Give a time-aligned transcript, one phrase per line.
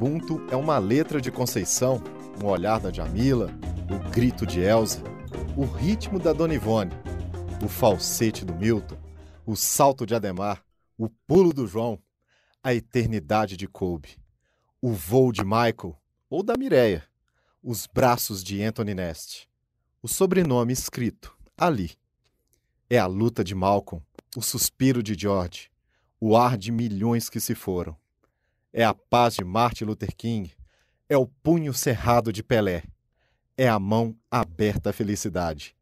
[0.00, 2.02] Ubuntu é uma letra de Conceição,
[2.42, 3.50] um olhar da Jamila,
[3.90, 5.02] o grito de Elsa,
[5.54, 6.90] o ritmo da Dona Ivone,
[7.62, 8.96] o falsete do Milton,
[9.44, 10.64] o salto de Ademar,
[10.96, 11.98] o pulo do João,
[12.64, 14.16] a eternidade de Colby,
[14.80, 15.94] o voo de Michael
[16.30, 17.04] ou da Mireia,
[17.62, 19.50] os braços de Anthony Nest,
[20.02, 21.90] o sobrenome escrito ali.
[22.88, 24.02] É a luta de Malcolm,
[24.34, 25.70] o suspiro de George,
[26.18, 27.94] o ar de milhões que se foram.
[28.72, 30.52] É a paz de Martin Luther King,
[31.08, 32.84] é o punho cerrado de Pelé,
[33.56, 35.76] é a mão aberta à felicidade.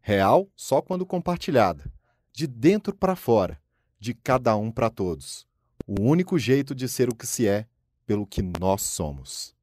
[0.00, 1.90] Real só quando compartilhada,
[2.32, 3.58] de dentro para fora,
[3.98, 5.46] de cada um para todos
[5.86, 7.66] o único jeito de ser o que se é
[8.06, 9.54] pelo que nós somos.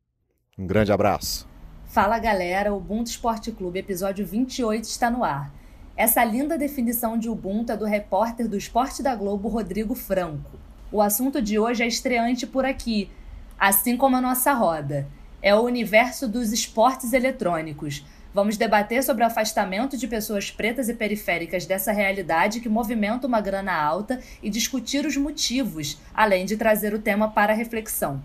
[0.57, 1.49] Um grande abraço.
[1.85, 5.53] Fala galera, o Ubuntu Esporte Clube, episódio 28 está no ar.
[5.95, 10.57] Essa linda definição de Ubuntu é do repórter do Esporte da Globo, Rodrigo Franco.
[10.92, 13.09] O assunto de hoje é estreante por aqui,
[13.58, 15.08] assim como a nossa roda.
[15.42, 18.03] É o universo dos esportes eletrônicos
[18.34, 23.42] Vamos debater sobre o afastamento de pessoas pretas e periféricas dessa realidade que movimenta uma
[23.42, 28.23] grana alta e discutir os motivos, além de trazer o tema para reflexão.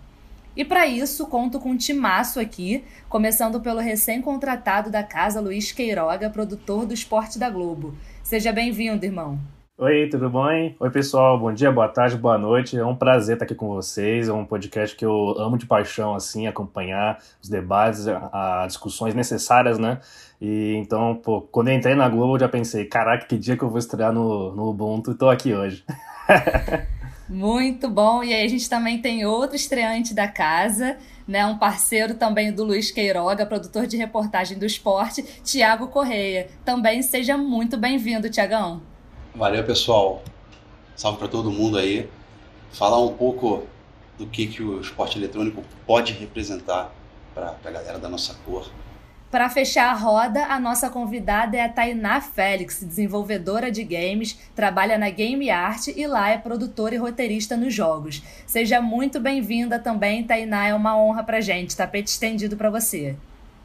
[0.57, 6.31] E para isso, conto com um timaço aqui, começando pelo recém-contratado da casa Luiz Queiroga,
[6.31, 7.99] produtor do Esporte da Globo.
[8.23, 9.56] Seja bem-vindo, irmão.
[9.79, 10.75] Oi, tudo bem?
[10.81, 11.39] Oi, pessoal.
[11.39, 12.79] Bom dia, boa tarde, boa noite.
[12.79, 14.27] É um prazer estar aqui com vocês.
[14.27, 19.79] É um podcast que eu amo de paixão, assim, acompanhar os debates, as discussões necessárias,
[19.79, 20.01] né?
[20.41, 23.63] E então, pô, quando eu entrei na Globo, eu já pensei, caraca, que dia que
[23.63, 25.85] eu vou estrear no, no Ubuntu e tô aqui hoje.
[27.29, 28.25] Muito bom.
[28.25, 30.97] E aí a gente também tem outro estreante da casa,
[31.29, 31.45] né?
[31.45, 36.49] Um parceiro também do Luiz Queiroga, produtor de reportagem do esporte, Tiago Correia.
[36.65, 38.96] Também seja muito bem-vindo, Tiagão.
[39.37, 40.23] Valeu, pessoal.
[40.97, 42.09] Salve para todo mundo aí.
[42.73, 43.67] Falar um pouco
[44.17, 46.91] do que, que o esporte eletrônico pode representar
[47.35, 48.67] para a galera da nossa cor.
[49.31, 54.97] Para fechar a roda, a nossa convidada é a Tainá Félix, desenvolvedora de games, trabalha
[54.97, 58.23] na Game Art e lá é produtora e roteirista nos jogos.
[58.47, 61.77] Seja muito bem-vinda também, Tainá, é uma honra para gente.
[61.77, 63.15] Tapete estendido para você.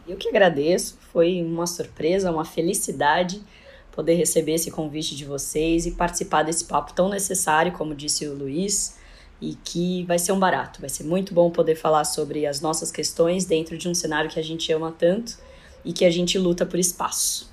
[0.05, 3.41] Eu que agradeço, foi uma surpresa, uma felicidade
[3.91, 8.33] poder receber esse convite de vocês e participar desse papo tão necessário, como disse o
[8.33, 8.97] Luiz,
[9.41, 10.79] e que vai ser um barato.
[10.79, 14.39] Vai ser muito bom poder falar sobre as nossas questões dentro de um cenário que
[14.39, 15.37] a gente ama tanto
[15.83, 17.51] e que a gente luta por espaço.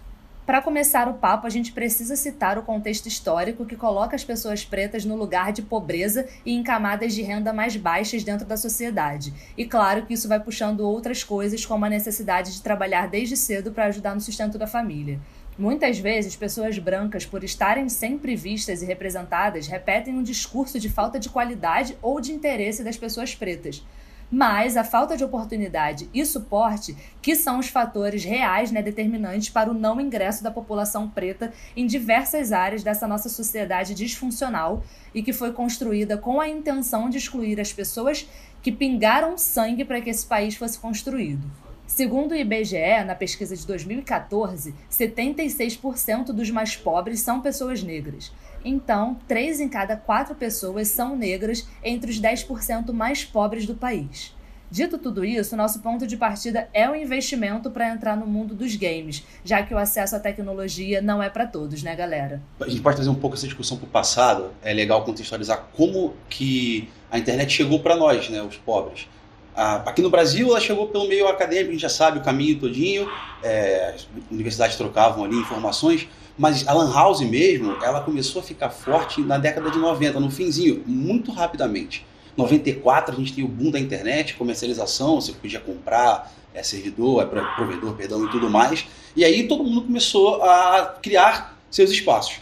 [0.48, 4.64] Para começar o papo, a gente precisa citar o contexto histórico que coloca as pessoas
[4.64, 9.34] pretas no lugar de pobreza e em camadas de renda mais baixas dentro da sociedade.
[9.58, 13.72] E claro que isso vai puxando outras coisas, como a necessidade de trabalhar desde cedo
[13.72, 15.20] para ajudar no sustento da família.
[15.58, 21.18] Muitas vezes, pessoas brancas, por estarem sempre vistas e representadas, repetem um discurso de falta
[21.18, 23.84] de qualidade ou de interesse das pessoas pretas.
[24.30, 29.68] Mas a falta de oportunidade e suporte, que são os fatores reais né, determinantes para
[29.68, 35.32] o não ingresso da população preta em diversas áreas dessa nossa sociedade disfuncional e que
[35.32, 38.28] foi construída com a intenção de excluir as pessoas
[38.62, 41.67] que pingaram sangue para que esse país fosse construído.
[41.88, 48.30] Segundo o IBGE, na pesquisa de 2014, 76% dos mais pobres são pessoas negras.
[48.62, 54.36] Então, três em cada quatro pessoas são negras entre os 10% mais pobres do país.
[54.70, 58.76] Dito tudo isso, nosso ponto de partida é o investimento para entrar no mundo dos
[58.76, 62.42] games, já que o acesso à tecnologia não é para todos, né, galera?
[62.60, 64.50] A gente pode trazer um pouco essa discussão para o passado.
[64.62, 69.08] É legal contextualizar como que a internet chegou para nós, né, os pobres.
[69.58, 73.10] Aqui no Brasil, ela chegou pelo meio acadêmico, a gente já sabe o caminho todinho,
[73.42, 76.06] é, as universidades trocavam ali informações,
[76.38, 80.30] mas a Lan House mesmo, ela começou a ficar forte na década de 90, no
[80.30, 82.06] finzinho, muito rapidamente.
[82.36, 87.26] 94 a gente tem o boom da internet, comercialização, você podia comprar é, servidor, é,
[87.26, 88.86] provedor, perdão, e tudo mais.
[89.16, 92.40] E aí todo mundo começou a criar seus espaços.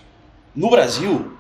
[0.55, 1.33] No Brasil,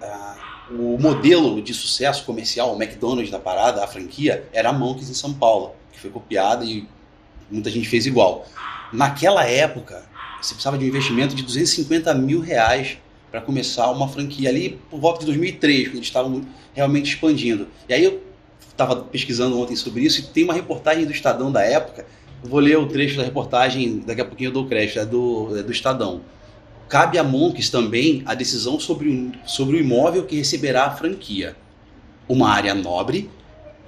[0.70, 5.14] o modelo de sucesso comercial, o McDonald's da parada, a franquia, era a Monks em
[5.14, 6.86] São Paulo, que foi copiada e
[7.50, 8.46] muita gente fez igual.
[8.92, 10.04] Naquela época,
[10.40, 12.98] você precisava de um investimento de 250 mil reais
[13.30, 16.42] para começar uma franquia ali por volta de 2003, quando eles estavam
[16.74, 17.68] realmente expandindo.
[17.88, 18.22] E aí eu
[18.68, 22.06] estava pesquisando ontem sobre isso e tem uma reportagem do Estadão da época.
[22.42, 25.62] vou ler o trecho da reportagem, daqui a pouquinho eu dou crédito, é do, é
[25.62, 26.20] do Estadão.
[26.88, 31.56] Cabe a Monks também a decisão sobre o, sobre o imóvel que receberá a franquia.
[32.28, 33.30] Uma área nobre,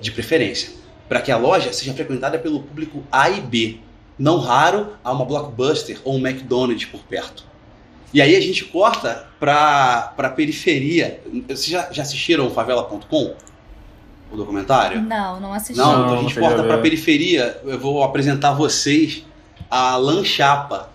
[0.01, 0.71] de preferência,
[1.09, 3.79] para que a loja seja frequentada pelo público A e B.
[4.19, 7.45] Não raro há uma Blockbuster ou um McDonald's por perto.
[8.13, 11.21] E aí a gente corta para a periferia.
[11.47, 13.35] Vocês já, já assistiram Favela.com?
[14.31, 15.01] O documentário?
[15.01, 15.77] Não, não assisti.
[15.77, 17.61] Não, então a gente corta para a periferia.
[17.65, 19.25] Eu vou apresentar a vocês
[19.71, 20.91] a Lan Chapa.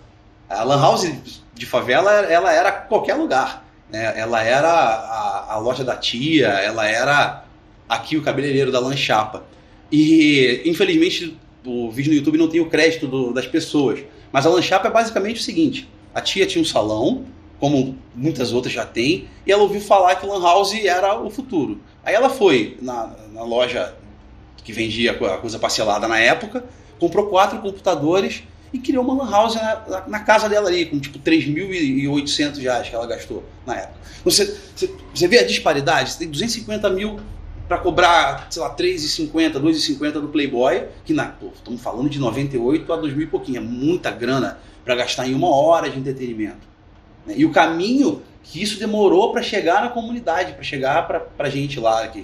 [0.48, 1.10] A Lan House
[1.54, 3.64] de favela, ela era qualquer lugar.
[3.90, 4.18] Né?
[4.18, 7.44] Ela era a, a loja da tia, ela era
[7.88, 9.44] aqui o cabeleireiro da Lan Chapa.
[9.90, 14.00] E, infelizmente, o vídeo no YouTube não tem o crédito do, das pessoas.
[14.32, 17.24] Mas a Lan Chapa é basicamente o seguinte a tia tinha um salão,
[17.58, 21.80] como muitas outras já têm, e ela ouviu falar que Lan House era o futuro.
[22.04, 23.94] Aí ela foi na, na loja
[24.62, 26.64] que vendia a coisa parcelada na época,
[26.98, 28.44] comprou quatro computadores
[28.74, 32.94] e criou uma lan house na, na, casa dela ali, com tipo 3.800 reais que
[32.94, 34.00] ela gastou na época.
[34.24, 36.10] Você, você, você vê a disparidade?
[36.10, 37.20] Você tem 250 mil
[37.68, 42.92] para cobrar, sei lá, 3,50, 2,50 do Playboy, que na, pô, estamos falando de 98
[42.92, 46.66] a 2000 e pouquinho, é muita grana para gastar em uma hora de entretenimento.
[47.24, 47.34] Né?
[47.36, 51.78] E o caminho que isso demorou para chegar na comunidade, para chegar para a gente
[51.78, 52.22] lá, que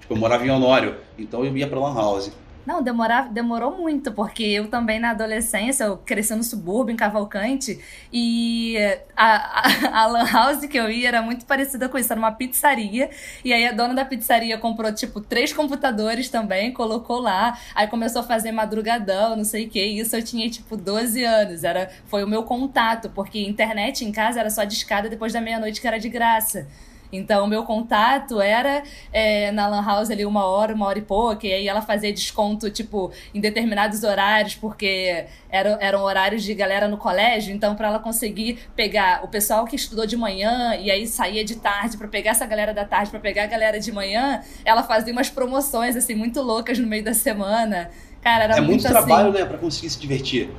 [0.00, 2.30] tipo, eu morava em Honório, então eu ia para Lan House.
[2.68, 7.82] Não, demorar, demorou muito, porque eu também na adolescência, eu cresci no subúrbio, em Cavalcante,
[8.12, 8.76] e
[9.16, 12.30] a, a, a lan house que eu ia era muito parecida com isso, era uma
[12.30, 13.08] pizzaria,
[13.42, 18.20] e aí a dona da pizzaria comprou, tipo, três computadores também, colocou lá, aí começou
[18.20, 22.22] a fazer madrugadão, não sei o que, isso eu tinha, tipo, 12 anos, era, foi
[22.22, 25.98] o meu contato, porque internet em casa era só discada depois da meia-noite, que era
[25.98, 26.68] de graça.
[27.12, 28.82] Então, o meu contato era
[29.12, 32.12] é, na Lan House ali uma hora, uma hora e pouco, e aí ela fazia
[32.12, 37.88] desconto, tipo, em determinados horários, porque eram, eram horários de galera no colégio, então, para
[37.88, 42.08] ela conseguir pegar o pessoal que estudou de manhã e aí saía de tarde para
[42.08, 45.96] pegar essa galera da tarde, para pegar a galera de manhã, ela fazia umas promoções,
[45.96, 47.90] assim, muito loucas no meio da semana.
[48.20, 49.38] Cara, era é muito, muito trabalho, assim...
[49.38, 50.50] né, para conseguir se divertir.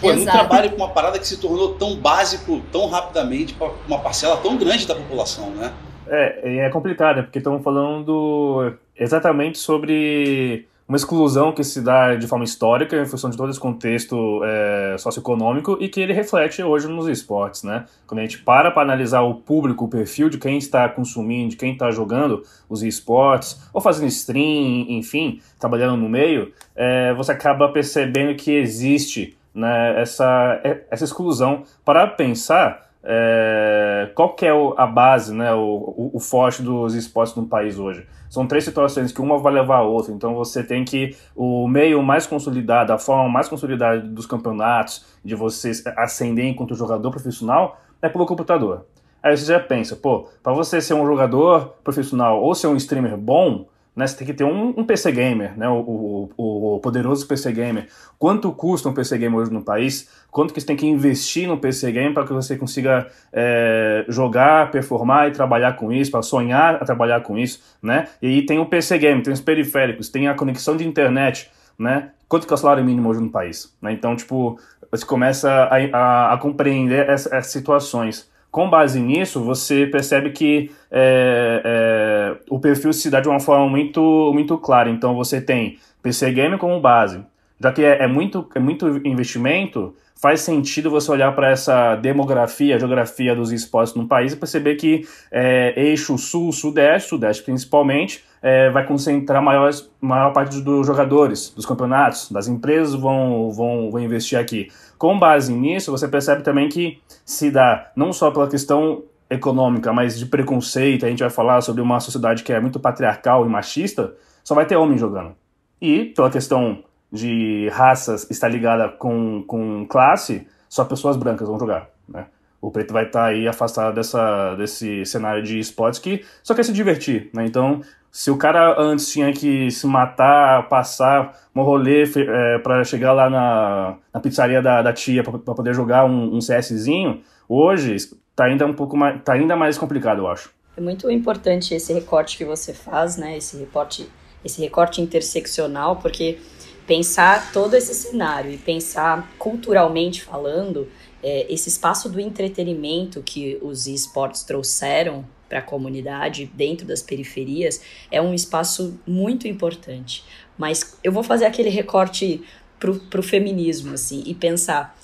[0.00, 3.70] Pô, é muito trabalho com uma parada que se tornou tão básico, tão rapidamente, para
[3.86, 5.72] uma parcela tão grande da população, né?
[6.14, 12.44] É, é complicado, porque estamos falando exatamente sobre uma exclusão que se dá de forma
[12.44, 17.08] histórica em função de todo esse contexto é, socioeconômico e que ele reflete hoje nos
[17.08, 17.86] esportes, né?
[18.06, 21.56] Quando a gente para para analisar o público, o perfil de quem está consumindo, de
[21.56, 27.70] quem está jogando os esportes, ou fazendo stream, enfim, trabalhando no meio, é, você acaba
[27.70, 30.60] percebendo que existe né, essa,
[30.90, 31.62] essa exclusão.
[31.86, 37.46] Para pensar, é, qual que é a base, né, o, o, forte dos esportes no
[37.46, 38.06] país hoje?
[38.30, 42.02] São três situações que uma vai levar a outra, então você tem que o meio
[42.02, 48.08] mais consolidado, a forma mais consolidada dos campeonatos, de você ascender enquanto jogador profissional, é
[48.08, 48.86] pelo computador.
[49.22, 53.16] Aí você já pensa, pô, para você ser um jogador profissional ou ser um streamer
[53.16, 54.06] bom, né?
[54.06, 55.68] Você tem que ter um, um PC gamer, né?
[55.68, 57.88] O, o, o, poderoso PC gamer.
[58.18, 60.08] Quanto custa um PC gamer hoje no país?
[60.30, 64.70] Quanto que você tem que investir no PC gamer para que você consiga é, jogar,
[64.70, 68.08] performar e trabalhar com isso, para sonhar a trabalhar com isso, né?
[68.20, 72.10] E aí tem o PC gamer, tem os periféricos, tem a conexão de internet, né?
[72.28, 73.76] Quanto que é o salário mínimo hoje no país?
[73.82, 73.92] Né?
[73.92, 74.58] Então, tipo,
[74.90, 80.70] você começa a, a, a compreender essas, essas situações com base nisso, você percebe que
[80.90, 84.90] é, é, o perfil se dá de uma forma muito, muito clara.
[84.90, 87.24] Então, você tem PC Game como base.
[87.58, 92.78] Já que é, é muito, é muito investimento, faz sentido você olhar para essa demografia,
[92.78, 98.84] geografia dos esportes no país e perceber que é, eixo sul-sudeste, sudeste principalmente, é, vai
[98.84, 104.68] concentrar maiores, maior parte dos jogadores, dos campeonatos, das empresas vão, vão, vão investir aqui.
[104.98, 110.18] Com base nisso, você percebe também que se dá não só pela questão econômica, mas
[110.18, 114.12] de preconceito, a gente vai falar sobre uma sociedade que é muito patriarcal e machista,
[114.42, 115.34] só vai ter homem jogando.
[115.80, 121.88] E pela questão de raças está ligada com, com classe, só pessoas brancas vão jogar,
[122.08, 122.26] né?
[122.62, 126.62] O preto vai estar tá aí afastado dessa, desse cenário de esportes que só quer
[126.62, 127.44] se divertir, né?
[127.44, 133.12] Então, se o cara antes tinha que se matar, passar um rolê é, para chegar
[133.12, 137.96] lá na, na pizzaria da, da tia para poder jogar um, um CSzinho, hoje
[138.36, 140.50] tá ainda um pouco mais, tá ainda mais complicado, eu acho.
[140.76, 143.36] É muito importante esse recorte que você faz, né?
[143.36, 144.08] Esse recorte,
[144.44, 146.38] esse recorte interseccional, porque
[146.86, 150.88] pensar todo esse cenário e pensar culturalmente falando,
[151.22, 157.82] é, esse espaço do entretenimento que os esportes trouxeram para a comunidade dentro das periferias
[158.10, 160.24] é um espaço muito importante.
[160.56, 162.42] Mas eu vou fazer aquele recorte
[162.78, 164.96] para o feminismo assim e pensar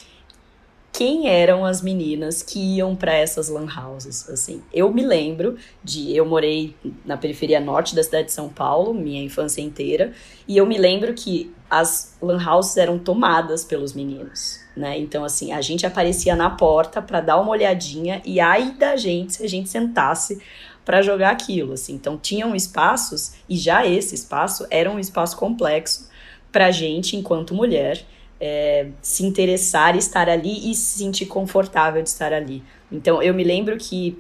[0.98, 4.62] quem eram as meninas que iam para essas lan houses, assim.
[4.72, 9.22] Eu me lembro de eu morei na periferia norte da cidade de São Paulo, minha
[9.22, 10.12] infância inteira,
[10.48, 14.98] e eu me lembro que as lan houses eram tomadas pelos meninos, né?
[14.98, 19.34] Então assim, a gente aparecia na porta para dar uma olhadinha e ai da gente
[19.34, 20.40] se a gente sentasse
[20.84, 21.94] para jogar aquilo, assim.
[21.94, 26.08] Então tinham espaços e já esse espaço era um espaço complexo
[26.50, 28.06] para gente enquanto mulher
[28.40, 32.62] é, se interessar estar ali e se sentir confortável de estar ali.
[32.90, 34.18] Então, eu me lembro que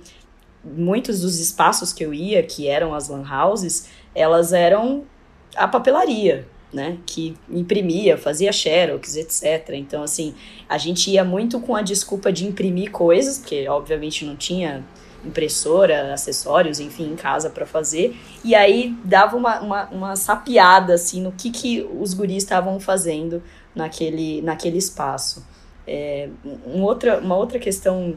[0.64, 5.04] muitos dos espaços que eu ia, que eram as lan houses, elas eram
[5.56, 6.98] a papelaria, né?
[7.06, 9.70] Que imprimia, fazia xerox, etc.
[9.74, 10.34] Então, assim,
[10.68, 14.84] a gente ia muito com a desculpa de imprimir coisas, porque obviamente não tinha
[15.24, 18.16] impressora, acessórios, enfim, em casa para fazer.
[18.44, 23.42] E aí dava uma, uma, uma sapiada, assim, no que, que os guris estavam fazendo
[23.74, 25.44] naquele, naquele espaço.
[25.86, 26.28] É,
[26.66, 28.14] um outra, uma outra questão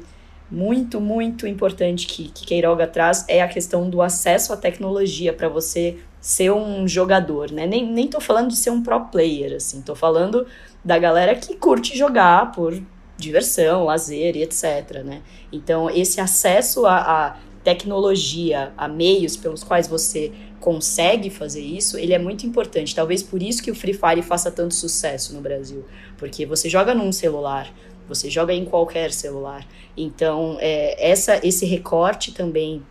[0.49, 5.47] muito, muito importante que, que Queiroga traz é a questão do acesso à tecnologia para
[5.47, 7.65] você ser um jogador, né?
[7.65, 10.45] Nem, nem tô falando de ser um pro player, assim, tô falando
[10.85, 12.79] da galera que curte jogar por
[13.17, 15.21] diversão, lazer e etc, né?
[15.51, 22.17] Então, esse acesso à, tecnologia, a meios pelos quais você consegue fazer isso, ele é
[22.17, 22.95] muito importante.
[22.95, 25.85] Talvez por isso que o Free Fire faça tanto sucesso no Brasil,
[26.17, 27.71] porque você joga num celular,
[28.07, 29.63] você joga em qualquer celular.
[29.95, 32.83] Então, é, essa, esse recorte também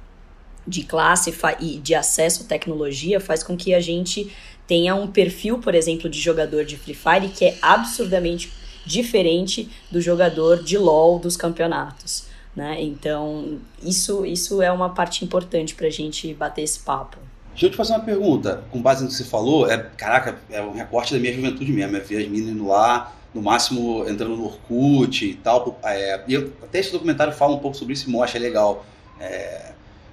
[0.70, 4.32] de classe e de acesso à tecnologia faz com que a gente
[4.66, 8.52] tenha um perfil, por exemplo, de jogador de Free Fire que é absurdamente
[8.86, 12.24] diferente do jogador de LoL dos campeonatos.
[12.54, 12.80] Né?
[12.80, 17.18] Então, isso, isso é uma parte importante para a gente bater esse papo.
[17.50, 20.62] Deixa eu te fazer uma pergunta, com base no que você falou, é, caraca, é
[20.62, 24.36] um recorte da minha juventude mesmo, é ver as meninas indo lá, no máximo entrando
[24.36, 25.78] no Orkut e tal.
[25.84, 28.84] É, e eu, até esse documentário fala um pouco sobre isso e mostra, é legal.
[29.20, 29.69] É,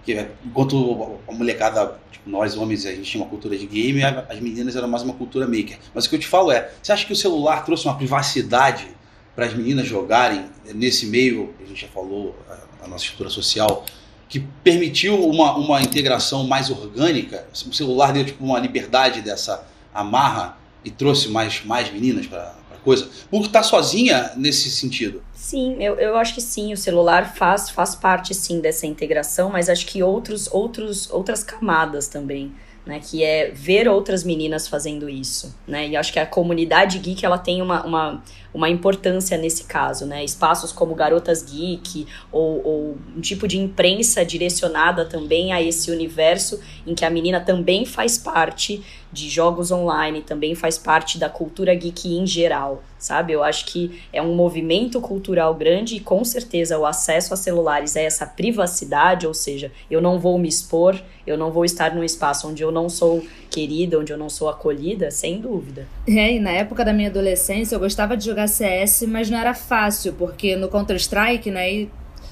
[0.08, 4.40] que enquanto a molecada, tipo, nós homens, a gente tinha uma cultura de game, as
[4.40, 5.78] meninas eram mais uma cultura maker.
[5.94, 8.88] Mas o que eu te falo é, você acha que o celular trouxe uma privacidade
[9.36, 13.86] para as meninas jogarem nesse meio, a gente já falou, a, a nossa estrutura social,
[14.30, 17.46] que permitiu uma, uma integração mais orgânica.
[17.52, 22.78] O celular deu tipo, uma liberdade dessa amarra e trouxe mais, mais meninas para a
[22.78, 23.10] coisa.
[23.30, 25.22] Por estar tá sozinha nesse sentido.
[25.48, 29.70] Sim, eu, eu acho que sim, o celular faz, faz parte sim dessa integração, mas
[29.70, 32.52] acho que outros, outros, outras camadas também.
[32.86, 37.26] Né, que é ver outras meninas fazendo isso, né, e acho que a comunidade geek,
[37.26, 38.24] ela tem uma, uma,
[38.54, 40.24] uma importância nesse caso, né?
[40.24, 46.62] Espaços como Garotas Geek ou, ou, um tipo de imprensa direcionada também a esse universo
[46.86, 51.74] em que a menina também faz parte de jogos online, também faz parte da cultura
[51.74, 53.34] geek em geral, sabe?
[53.34, 57.96] Eu acho que é um movimento cultural grande e com certeza o acesso a celulares
[57.96, 62.04] é essa privacidade, ou seja, eu não vou me expor, eu não vou estar num
[62.04, 65.88] espaço onde eu não sou querida, onde eu não sou acolhida, sem dúvida.
[66.08, 69.54] É, e na época da minha adolescência eu gostava de jogar CS, mas não era
[69.54, 71.90] fácil, porque no Counter-Strike, né, e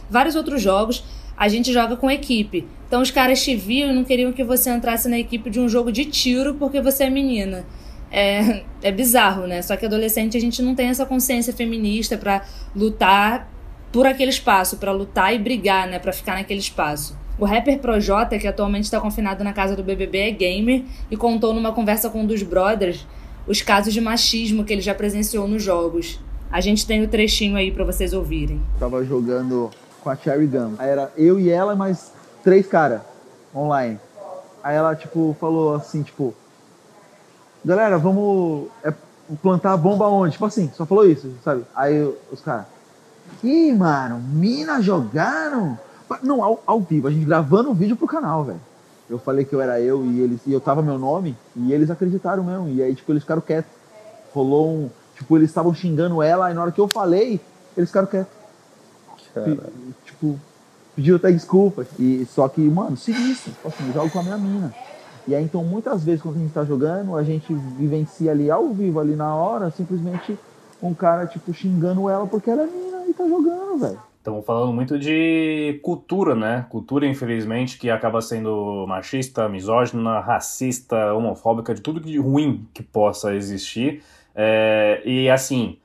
[0.09, 1.03] vários outros jogos,
[1.37, 2.65] a gente joga com equipe.
[2.87, 5.67] Então os caras te viam e não queriam que você entrasse na equipe de um
[5.67, 7.65] jogo de tiro porque você é menina.
[8.11, 9.61] É, é bizarro, né?
[9.61, 13.49] Só que adolescente a gente não tem essa consciência feminista para lutar
[13.91, 17.17] por aquele espaço, para lutar e brigar, né, para ficar naquele espaço.
[17.39, 21.53] O rapper Projota, que atualmente está confinado na casa do BBB, é gamer e contou
[21.53, 23.05] numa conversa com um dos brothers
[23.47, 26.19] os casos de machismo que ele já presenciou nos jogos.
[26.51, 28.61] A gente tem o um trechinho aí para vocês ouvirem.
[28.79, 29.69] Tava jogando
[30.05, 30.75] com a Cherry Gun.
[30.77, 32.11] Aí era eu e ela, mais
[32.43, 33.01] três caras
[33.53, 33.99] online.
[34.63, 36.31] Aí ela, tipo, falou assim, tipo...
[37.65, 38.93] Galera, vamos é,
[39.41, 40.33] plantar a bomba onde?
[40.33, 41.65] Tipo assim, só falou isso, sabe?
[41.75, 42.67] Aí os caras...
[43.43, 45.77] Ih, mano, mina jogaram?
[46.21, 48.61] Não, ao, ao vivo, a gente gravando um vídeo pro canal, velho.
[49.09, 51.89] Eu falei que eu era eu e eles, e eu tava meu nome, e eles
[51.89, 52.69] acreditaram mesmo.
[52.69, 53.71] E aí, tipo, eles ficaram quietos.
[54.33, 54.89] Rolou um.
[55.15, 57.41] Tipo, eles estavam xingando ela, e na hora que eu falei,
[57.75, 58.34] eles ficaram quietos.
[59.41, 59.57] P
[60.05, 60.39] tipo,
[60.95, 61.85] pediu até desculpa.
[61.99, 63.51] E, só que, mano, sinistro.
[63.51, 64.73] Tipo assim, eu jogo com a minha mina.
[65.27, 68.69] E aí, então, muitas vezes, quando a gente tá jogando, a gente vivencia ali ao
[68.69, 70.37] vivo, ali na hora, simplesmente
[70.81, 73.99] um cara, tipo, xingando ela porque ela é mina e tá jogando, velho.
[74.25, 76.65] Estamos falando muito de cultura, né?
[76.69, 83.35] Cultura, infelizmente, que acaba sendo machista, misógina, racista, homofóbica, de tudo de ruim que possa
[83.35, 84.01] existir.
[84.33, 85.77] É, e assim,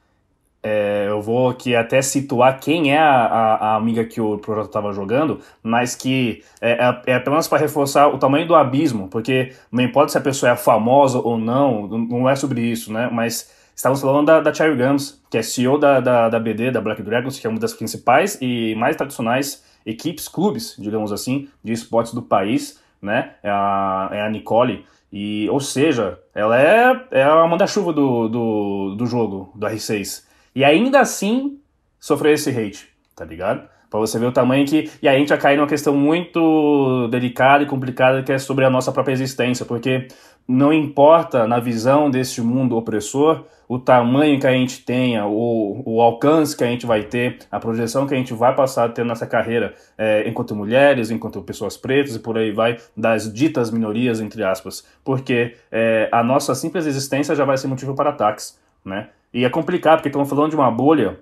[0.62, 4.92] é, eu vou aqui até situar quem é a, a, amiga que o projeto estava
[4.92, 9.82] jogando, mas que é, é, é apenas para reforçar o tamanho do abismo, porque não
[9.82, 13.08] importa se a pessoa é famosa ou não, não é sobre isso, né?
[13.10, 16.80] Mas estávamos falando da, da Cherry Gums, que é CEO da, da, da BD, da
[16.80, 21.72] Black Dragons, que é uma das principais e mais tradicionais equipes, clubes, digamos assim, de
[21.72, 23.32] esportes do país, né?
[23.42, 24.84] É a, é a Nicole.
[25.10, 30.28] E, ou seja, ela é, é a manda-chuva do, do, do jogo, do R6.
[30.54, 31.58] E ainda assim
[31.98, 33.68] sofreu esse hate, tá ligado?
[33.90, 34.88] Pra você ver o tamanho que.
[35.02, 38.64] E aí a gente vai cair numa questão muito delicada e complicada que é sobre
[38.64, 40.06] a nossa própria existência, porque
[40.46, 46.00] não importa na visão desse mundo opressor o tamanho que a gente tenha, o, o
[46.00, 49.04] alcance que a gente vai ter, a projeção que a gente vai passar a ter
[49.04, 54.20] nessa carreira é, enquanto mulheres, enquanto pessoas pretas e por aí vai, das ditas minorias,
[54.20, 59.10] entre aspas, porque é, a nossa simples existência já vai ser motivo para ataques, né?
[59.32, 61.20] E é complicado, porque estamos falando de uma bolha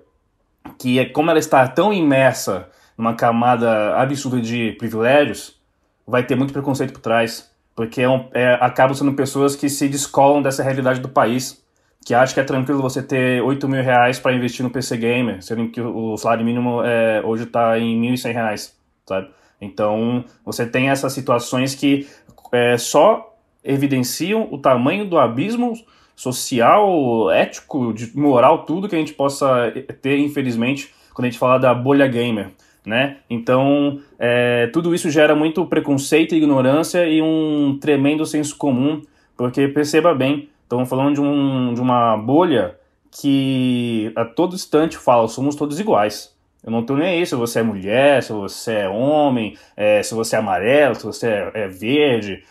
[0.77, 5.59] que, é, como ela está tão imersa numa camada absurda de privilégios,
[6.05, 7.49] vai ter muito preconceito por trás.
[7.75, 11.63] Porque é, um, é, acabam sendo pessoas que se descolam dessa realidade do país.
[12.05, 15.43] Que acham que é tranquilo você ter 8 mil reais para investir no PC Gamer,
[15.43, 19.29] sendo que o salário mínimo é, hoje está em 1.100 reais, sabe?
[19.59, 22.07] Então, você tem essas situações que
[22.53, 25.73] é, só evidenciam o tamanho do abismo
[26.19, 29.71] social, ético, de moral, tudo que a gente possa
[30.01, 32.49] ter, infelizmente, quando a gente fala da bolha gamer.
[32.85, 33.19] Né?
[33.29, 39.01] Então, é, tudo isso gera muito preconceito, ignorância e um tremendo senso comum,
[39.37, 42.75] porque perceba bem, estamos falando de, um, de uma bolha
[43.09, 46.35] que a todo instante fala, somos todos iguais.
[46.61, 50.13] Eu não estou nem aí se você é mulher, se você é homem, é, se
[50.13, 52.43] você é amarelo, se você é, é verde,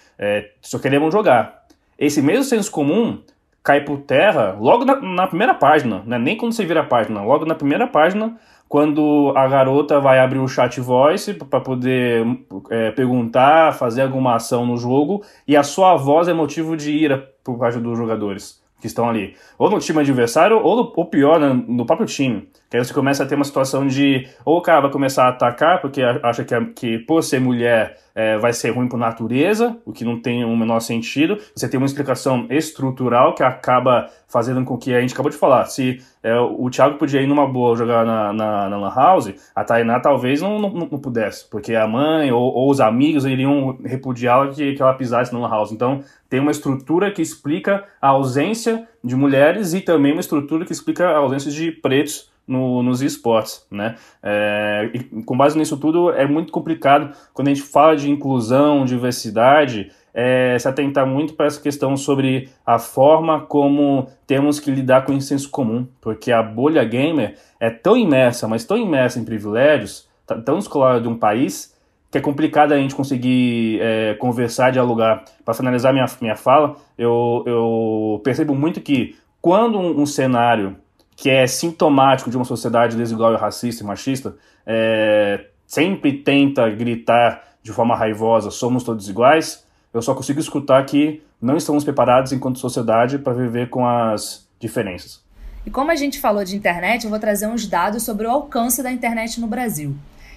[0.62, 1.66] só queremos jogar.
[1.98, 3.20] Esse mesmo senso comum
[3.62, 6.18] cai por terra logo na, na, primeira página, né?
[6.18, 8.36] nem quando você vira a página, logo na primeira página,
[8.68, 12.26] quando a garota vai abrir o chat voice para poder
[12.70, 17.30] é, perguntar, fazer alguma ação no jogo, e a sua voz é motivo de ira
[17.42, 21.40] por parte dos jogadores que estão ali, ou no time adversário, ou, no, ou pior,
[21.40, 22.48] né, no próprio time.
[22.70, 25.28] Que aí você começa a ter uma situação de, ou o cara vai começar a
[25.28, 29.92] atacar porque acha que, que por ser mulher é, vai ser ruim por natureza, o
[29.92, 31.38] que não tem o menor sentido.
[31.54, 35.64] Você tem uma explicação estrutural que acaba fazendo com que a gente acabou de falar.
[35.64, 39.64] Se é, o Thiago podia ir numa boa jogar na, na, na Lan House, a
[39.64, 44.48] Tainá talvez não, não, não pudesse, porque a mãe ou, ou os amigos iriam repudiá-la
[44.48, 45.72] que, que ela pisasse na Lan House.
[45.72, 50.72] Então, tem uma estrutura que explica a ausência de mulheres e também uma estrutura que
[50.72, 53.96] explica a ausência de pretos no, nos esportes, né?
[54.22, 54.90] É,
[55.26, 60.58] com base nisso tudo, é muito complicado quando a gente fala de inclusão, diversidade, é,
[60.58, 65.20] se atentar muito para essa questão sobre a forma como temos que lidar com o
[65.20, 70.08] senso comum, porque a bolha gamer é tão imersa, mas tão imersa em privilégios,
[70.44, 71.76] tão escolar de um país,
[72.10, 75.24] que é complicado a gente conseguir é, conversar, dialogar.
[75.44, 80.76] Para finalizar minha, minha fala, eu, eu percebo muito que quando um, um cenário
[81.18, 87.56] que é sintomático de uma sociedade desigual e racista e machista, é, sempre tenta gritar
[87.60, 89.66] de forma raivosa: somos todos iguais.
[89.92, 95.20] Eu só consigo escutar que não estamos preparados enquanto sociedade para viver com as diferenças.
[95.66, 98.80] E como a gente falou de internet, eu vou trazer uns dados sobre o alcance
[98.80, 99.96] da internet no Brasil.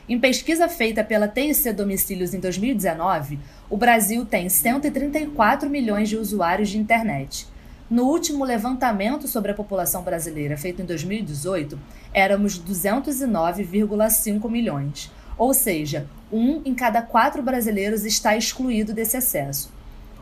[0.09, 3.37] Em pesquisa feita pela TIC Domicílios em 2019,
[3.69, 7.50] o Brasil tem 134 milhões de usuários de internet.
[7.91, 11.77] No último levantamento sobre a população brasileira, feito em 2018,
[12.13, 15.11] éramos 209,5 milhões.
[15.37, 19.73] Ou seja, um em cada quatro brasileiros está excluído desse acesso.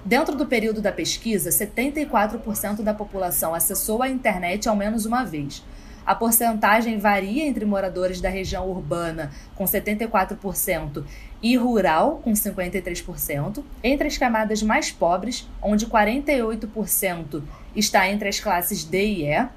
[0.04, 5.64] Dentro do período da pesquisa, 74% da população acessou a internet ao menos uma vez.
[6.10, 11.04] A porcentagem varia entre moradores da região urbana, com 74%,
[11.40, 17.44] e rural, com 53%, entre as camadas mais pobres, onde 48%
[17.76, 19.48] está entre as classes D e E,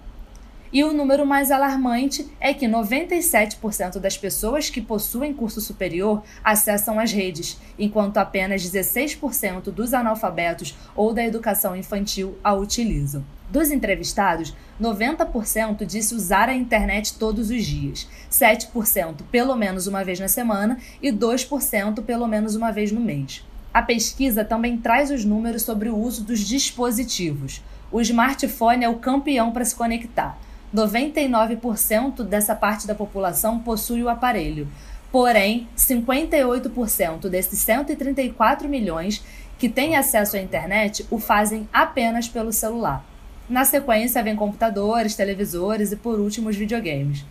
[0.71, 7.01] e o número mais alarmante é que 97% das pessoas que possuem curso superior acessam
[7.01, 13.25] as redes, enquanto apenas 16% dos analfabetos ou da educação infantil a utilizam.
[13.53, 20.19] Dos entrevistados, 90% disse usar a internet todos os dias, 7% pelo menos uma vez
[20.19, 23.45] na semana e 2% pelo menos uma vez no mês.
[23.75, 27.63] A pesquisa também traz os números sobre o uso dos dispositivos.
[27.93, 30.39] O smartphone é o campeão para se conectar.
[30.75, 34.67] 99% dessa parte da população possui o aparelho.
[35.11, 39.23] Porém, 58% desses 134 milhões
[39.59, 43.12] que têm acesso à internet o fazem apenas pelo celular.
[43.49, 47.25] Na sequência, vem computadores, televisores e, por último, os videogames.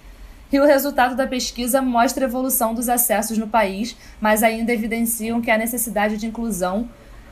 [0.51, 5.41] E o resultado da pesquisa mostra a evolução dos acessos no país, mas ainda evidenciam
[5.41, 6.89] que há necessidade de inclusão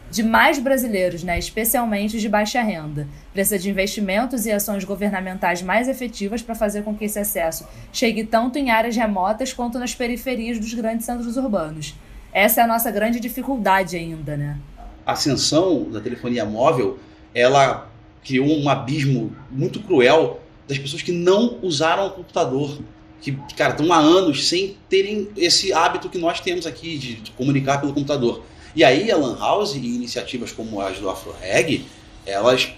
[0.10, 3.08] de mais brasileiros, né, especialmente os de baixa renda.
[3.32, 8.24] Precisa de investimentos e ações governamentais mais efetivas para fazer com que esse acesso chegue
[8.24, 11.96] tanto em áreas remotas quanto nas periferias dos grandes centros urbanos.
[12.32, 14.58] Essa é a nossa grande dificuldade ainda, né?
[15.06, 17.00] A ascensão da telefonia móvel,
[17.34, 17.89] ela
[18.24, 22.80] criou um abismo muito cruel das pessoas que não usaram o computador.
[23.22, 27.32] Que, cara, estão há anos sem terem esse hábito que nós temos aqui de, de
[27.32, 28.44] comunicar pelo computador.
[28.76, 31.86] E aí a Lan House e iniciativas como as do AfroReg,
[32.26, 32.70] elas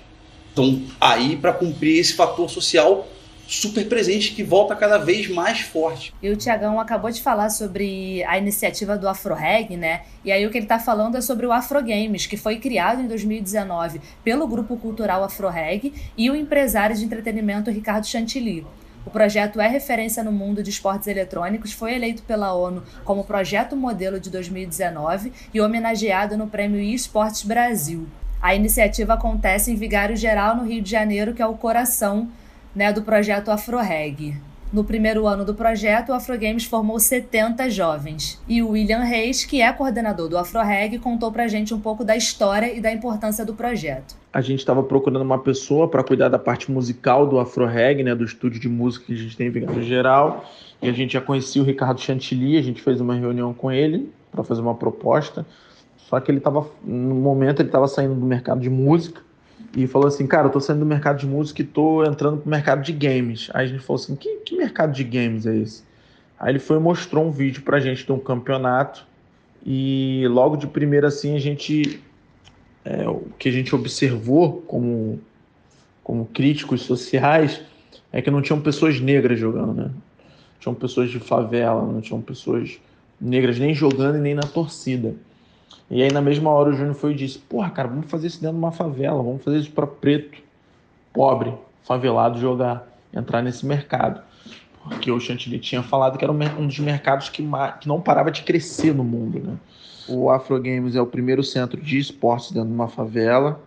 [0.50, 3.08] estão aí para cumprir esse fator social
[3.52, 6.14] super presente que volta cada vez mais forte.
[6.22, 10.04] E o Tiagão acabou de falar sobre a iniciativa do AfroReg, né?
[10.24, 13.08] E aí o que ele está falando é sobre o Afrogames, que foi criado em
[13.08, 18.66] 2019 pelo grupo cultural AfroReg e o empresário de entretenimento Ricardo Chantilly.
[19.06, 23.76] O projeto é referência no mundo de esportes eletrônicos, foi eleito pela ONU como projeto
[23.76, 28.08] modelo de 2019 e homenageado no Prêmio eSports Brasil.
[28.42, 32.30] A iniciativa acontece em Vigário Geral, no Rio de Janeiro, que é o coração
[32.76, 34.36] né, do projeto AfroReg.
[34.72, 38.42] No primeiro ano do projeto, o Afrogames formou 70 jovens.
[38.48, 42.16] E o William Reis, que é coordenador do AfroReg, contou pra gente um pouco da
[42.16, 44.16] história e da importância do projeto.
[44.32, 48.24] A gente estava procurando uma pessoa para cuidar da parte musical do AfroReg, né, do
[48.24, 50.46] estúdio de música que a gente tem em Vigário Geral.
[50.82, 54.10] E a gente já conhecia o Ricardo Chantilly, a gente fez uma reunião com ele
[54.32, 55.46] para fazer uma proposta.
[55.98, 59.22] Só que ele estava, no momento, ele estava saindo do mercado de música
[59.76, 62.50] e falou assim, cara, eu tô saindo do mercado de música e tô entrando pro
[62.50, 63.50] mercado de games.
[63.54, 65.84] Aí a gente falou assim, que, que mercado de games é esse?
[66.40, 69.06] Aí ele foi e mostrou um vídeo pra gente de um campeonato
[69.66, 72.02] e logo de primeira assim a gente
[72.84, 75.20] é, o que a gente observou como
[76.04, 77.62] como críticos sociais
[78.12, 79.92] é que não tinham pessoas negras jogando, né?
[80.60, 82.80] Tinham pessoas de favela, não tinham pessoas
[83.20, 85.16] negras nem jogando e nem na torcida.
[85.90, 88.42] E aí, na mesma hora, o Júnior foi e disse: Porra, cara, vamos fazer isso
[88.42, 90.38] dentro de uma favela, vamos fazer isso para preto,
[91.14, 91.54] pobre,
[91.84, 94.22] favelado jogar, entrar nesse mercado.
[94.84, 97.44] Porque o Chantilly tinha falado que era um dos mercados que,
[97.80, 99.40] que não parava de crescer no mundo.
[99.40, 99.58] Né?
[100.08, 103.62] O Afro Games é o primeiro centro de esportes dentro de uma favela.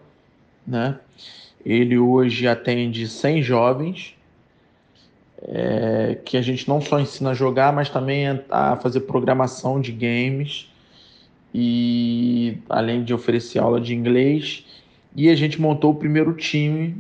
[0.67, 0.99] Né?
[1.65, 4.17] Ele hoje atende 100 jovens,
[5.43, 9.93] é, que a gente não só ensina a jogar, mas também a fazer programação de
[9.93, 10.69] games
[11.55, 14.67] e além de oferecer aula de inglês.
[15.15, 16.97] E a gente montou o primeiro time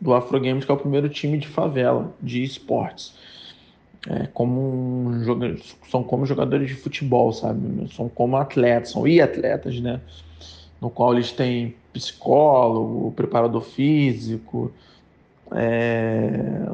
[0.00, 3.14] do Afro Games, que é o primeiro time de favela, de esportes.
[4.08, 5.58] É, como um,
[5.90, 7.86] são como jogadores de futebol, sabe?
[7.94, 10.00] São como atletas, são e atletas, né?
[10.80, 14.72] No qual eles têm psicólogo, preparador físico,
[15.52, 16.66] é,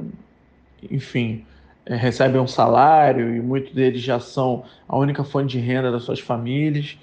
[0.89, 1.45] enfim,
[1.89, 6.21] recebem um salário e muitos deles já são a única fonte de renda das suas
[6.21, 6.99] famílias.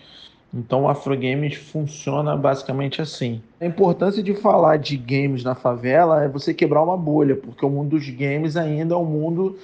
[0.54, 3.42] Então o Afrogames funciona basicamente assim.
[3.60, 7.70] A importância de falar de games na favela é você quebrar uma bolha, porque o
[7.70, 9.58] mundo dos games ainda é um mundo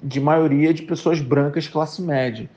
[0.00, 2.48] de maioria de pessoas brancas classe média.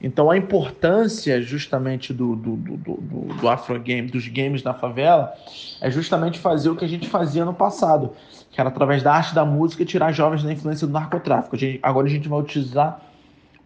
[0.00, 5.32] Então a importância justamente do, do, do, do, do Afrogame, dos games na favela,
[5.80, 8.10] é justamente fazer o que a gente fazia no passado,
[8.52, 11.56] que era através da arte da música tirar jovens da influência do narcotráfico.
[11.56, 13.00] A gente, agora a gente vai utilizar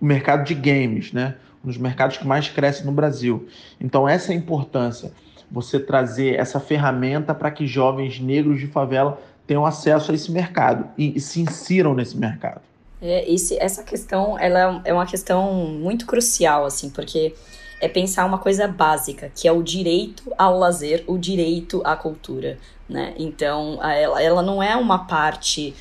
[0.01, 1.35] o mercado de games, né?
[1.67, 3.49] um dos mercados que mais cresce no Brasil.
[3.81, 5.13] Então, essa é a importância,
[5.51, 10.89] você trazer essa ferramenta para que jovens negros de favela tenham acesso a esse mercado
[10.97, 12.61] e, e se insiram nesse mercado.
[13.03, 17.35] É, esse, essa questão ela é uma questão muito crucial, assim, porque
[17.81, 22.59] é pensar uma coisa básica, que é o direito ao lazer, o direito à cultura,
[22.89, 23.15] né?
[23.19, 25.75] Então, ela, ela não é uma parte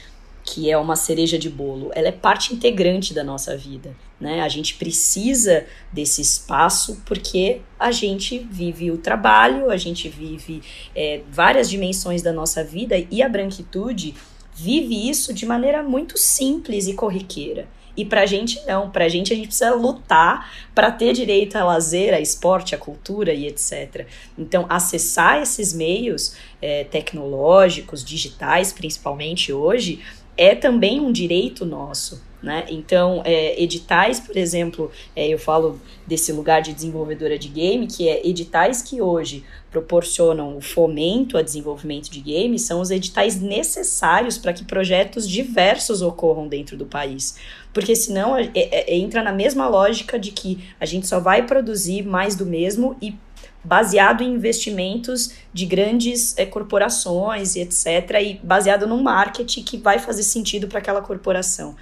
[0.43, 3.95] que é uma cereja de bolo, ela é parte integrante da nossa vida.
[4.19, 4.41] Né?
[4.41, 10.61] A gente precisa desse espaço porque a gente vive o trabalho, a gente vive
[10.95, 14.13] é, várias dimensões da nossa vida e a branquitude
[14.53, 17.67] vive isso de maneira muito simples e corriqueira.
[17.97, 22.13] E pra gente não, pra gente a gente precisa lutar para ter direito a lazer,
[22.13, 24.05] a esporte, a cultura e etc.
[24.37, 30.01] Então, acessar esses meios é, tecnológicos, digitais, principalmente hoje,
[30.37, 32.21] é também um direito nosso.
[32.45, 32.63] Né?
[32.69, 38.07] Então, é, editais, por exemplo, é, eu falo desse lugar de desenvolvedora de game, que
[38.07, 44.37] é editais que hoje proporcionam o fomento a desenvolvimento de games, são os editais necessários
[44.37, 47.35] para que projetos diversos ocorram dentro do país.
[47.73, 52.03] Porque senão é, é, entra na mesma lógica de que a gente só vai produzir
[52.03, 53.15] mais do mesmo e
[53.63, 59.97] baseado em investimentos de grandes é, corporações e etc., e baseado num marketing que vai
[59.97, 61.75] fazer sentido para aquela corporação.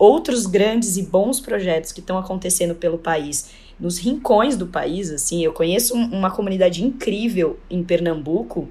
[0.00, 5.44] Outros grandes e bons projetos que estão acontecendo pelo país, nos rincões do país, assim,
[5.44, 8.66] eu conheço uma comunidade incrível em Pernambuco,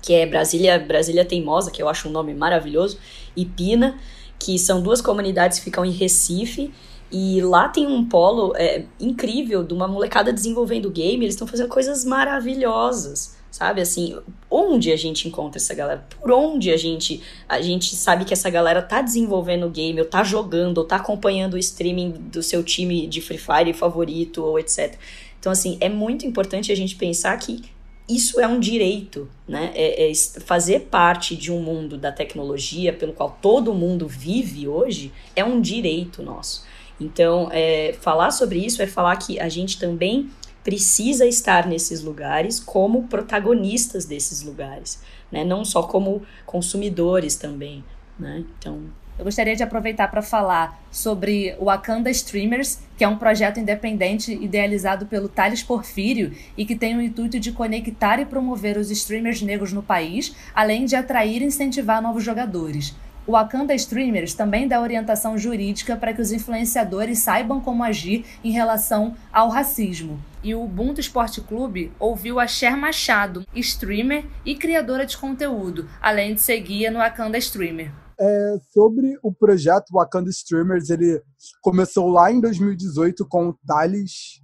[0.00, 2.98] que é Brasília, Brasília Teimosa, que eu acho um nome maravilhoso,
[3.36, 3.98] e Pina,
[4.38, 6.72] que são duas comunidades que ficam em Recife,
[7.12, 11.68] e lá tem um polo é, incrível de uma molecada desenvolvendo game, eles estão fazendo
[11.68, 13.80] coisas maravilhosas, sabe?
[13.80, 14.16] Assim,
[14.48, 16.06] onde a gente encontra essa galera?
[16.20, 20.06] Por onde a gente a gente sabe que essa galera tá desenvolvendo o game, ou
[20.06, 24.60] tá jogando, ou tá acompanhando o streaming do seu time de Free Fire favorito, ou
[24.60, 24.94] etc.
[25.40, 27.64] Então, assim, é muito importante a gente pensar que
[28.08, 29.72] isso é um direito, né?
[29.74, 35.12] É, é fazer parte de um mundo da tecnologia pelo qual todo mundo vive hoje
[35.34, 36.64] é um direito nosso.
[37.00, 40.30] Então, é, falar sobre isso é falar que a gente também
[40.68, 45.00] precisa estar nesses lugares como protagonistas desses lugares,
[45.32, 45.42] né?
[45.42, 47.82] Não só como consumidores também,
[48.18, 48.44] né?
[48.58, 48.82] Então,
[49.18, 54.30] eu gostaria de aproveitar para falar sobre o Wakanda Streamers, que é um projeto independente
[54.30, 59.40] idealizado pelo Thales Porfírio e que tem o intuito de conectar e promover os streamers
[59.40, 62.94] negros no país, além de atrair e incentivar novos jogadores.
[63.26, 68.50] O Wakanda Streamers também dá orientação jurídica para que os influenciadores saibam como agir em
[68.50, 70.20] relação ao racismo.
[70.48, 76.34] E o Ubuntu Esporte Clube ouviu a Cher Machado, streamer e criadora de conteúdo, além
[76.34, 77.92] de ser guia no Wakanda Streamer.
[78.18, 81.22] É, sobre o projeto Wakanda Streamers, ele
[81.60, 84.40] começou lá em 2018 com o Thales.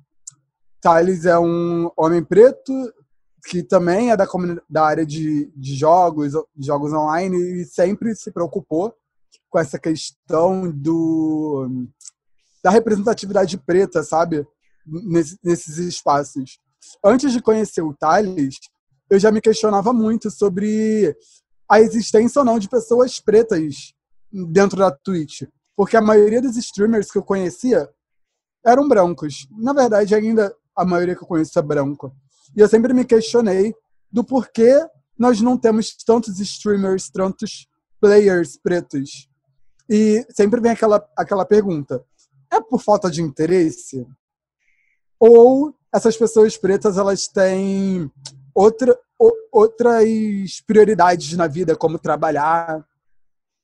[0.78, 2.70] Thales é um homem preto,
[3.46, 4.26] que também é da,
[4.68, 8.94] da área de, de jogos, de jogos online, e sempre se preocupou
[9.48, 11.88] com essa questão do,
[12.62, 14.46] da representatividade preta, sabe?
[14.86, 16.58] Nesse, nesses espaços.
[17.04, 18.56] Antes de conhecer o Thales,
[19.08, 21.16] eu já me questionava muito sobre
[21.70, 23.94] a existência ou não de pessoas pretas
[24.30, 25.42] dentro da Twitch.
[25.76, 27.88] Porque a maioria dos streamers que eu conhecia
[28.64, 29.46] eram brancos.
[29.50, 32.10] Na verdade, ainda a maioria que eu conheço é branca.
[32.56, 33.74] E eu sempre me questionei
[34.10, 34.86] do porquê
[35.18, 37.66] nós não temos tantos streamers, tantos
[38.00, 39.28] players pretos.
[39.88, 42.04] E sempre vem aquela, aquela pergunta:
[42.50, 44.06] é por falta de interesse?
[45.26, 48.10] Ou essas pessoas pretas elas têm
[48.54, 52.84] outra, o, outras prioridades na vida, como trabalhar,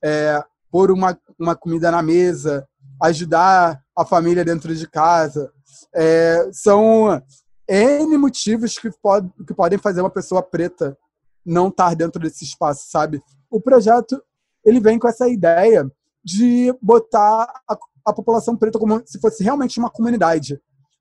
[0.03, 2.67] é, pôr uma, uma comida na mesa,
[3.03, 5.53] ajudar a família dentro de casa.
[5.95, 7.23] É, são
[7.69, 10.97] N motivos que, pode, que podem fazer uma pessoa preta
[11.45, 13.23] não estar dentro desse espaço, sabe?
[13.51, 14.23] O projeto
[14.65, 15.87] ele vem com essa ideia
[16.25, 20.59] de botar a, a população preta como se fosse realmente uma comunidade,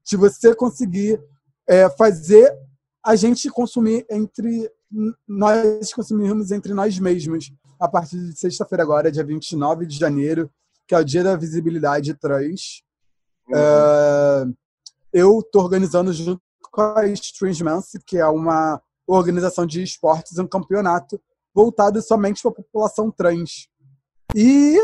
[0.10, 1.22] de você conseguir
[1.68, 2.52] é, fazer
[3.06, 4.72] a gente consumir entre
[5.28, 10.52] nós consumirmos entre nós mesmos a partir de sexta-feira agora, dia 29 de janeiro,
[10.88, 12.82] que é o dia da visibilidade trans.
[13.48, 13.56] Uhum.
[13.56, 14.46] É,
[15.14, 16.42] eu estou organizando junto
[16.72, 21.22] com a Strange Mance, que é uma organização de esportes, um campeonato
[21.54, 23.70] voltado somente para a população trans.
[24.36, 24.78] E,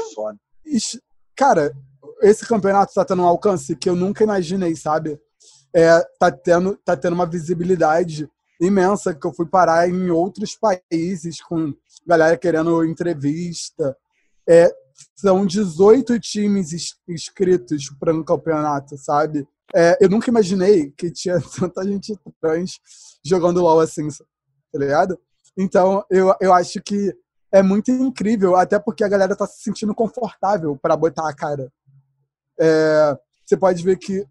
[1.35, 1.75] cara,
[2.21, 5.19] esse campeonato está tendo um alcance que eu nunca imaginei, sabe?
[5.75, 11.41] É, tá tendo, tá tendo uma visibilidade imensa que eu fui parar em outros países
[11.41, 11.73] com
[12.05, 13.95] galera querendo entrevista.
[14.47, 14.73] É,
[15.15, 19.47] são 18 times inscritos para um campeonato, sabe?
[19.73, 22.79] É, eu nunca imaginei que tinha tanta gente trans
[23.23, 25.19] jogando LOL assim, tá ligado?
[25.57, 27.13] Então, eu, eu acho que
[27.51, 31.71] é muito incrível, até porque a galera tá se sentindo confortável para botar a cara.
[32.59, 34.25] É, você pode ver que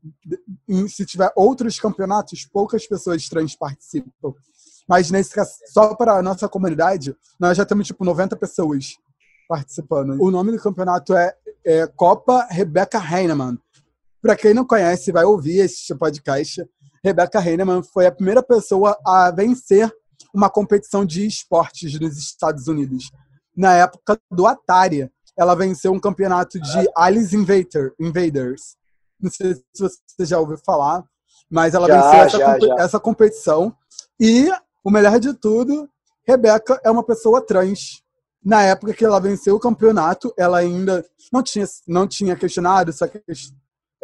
[0.88, 4.34] se tiver outros campeonatos, poucas pessoas trans participam.
[4.88, 8.96] Mas nesse caso, só para a nossa comunidade, nós já temos tipo 90 pessoas
[9.48, 10.20] participando.
[10.20, 11.34] O nome do campeonato é,
[11.64, 13.58] é Copa Rebecca Heinemann.
[14.20, 16.64] Para quem não conhece, vai ouvir esse podcast.
[17.02, 19.92] Rebecca Heinemann foi a primeira pessoa a vencer
[20.34, 23.10] uma competição de esportes nos Estados Unidos.
[23.56, 28.76] Na época do Atari, ela venceu um campeonato de Alice Invader, Invaders.
[29.20, 31.04] Não sei se você já ouviu falar,
[31.50, 32.74] mas ela já, venceu essa, já, já.
[32.78, 33.74] essa competição.
[34.20, 34.50] E
[34.82, 35.88] o melhor de tudo,
[36.26, 38.02] Rebeca é uma pessoa trans.
[38.44, 43.10] Na época que ela venceu o campeonato, ela ainda não tinha, não tinha questionado essa,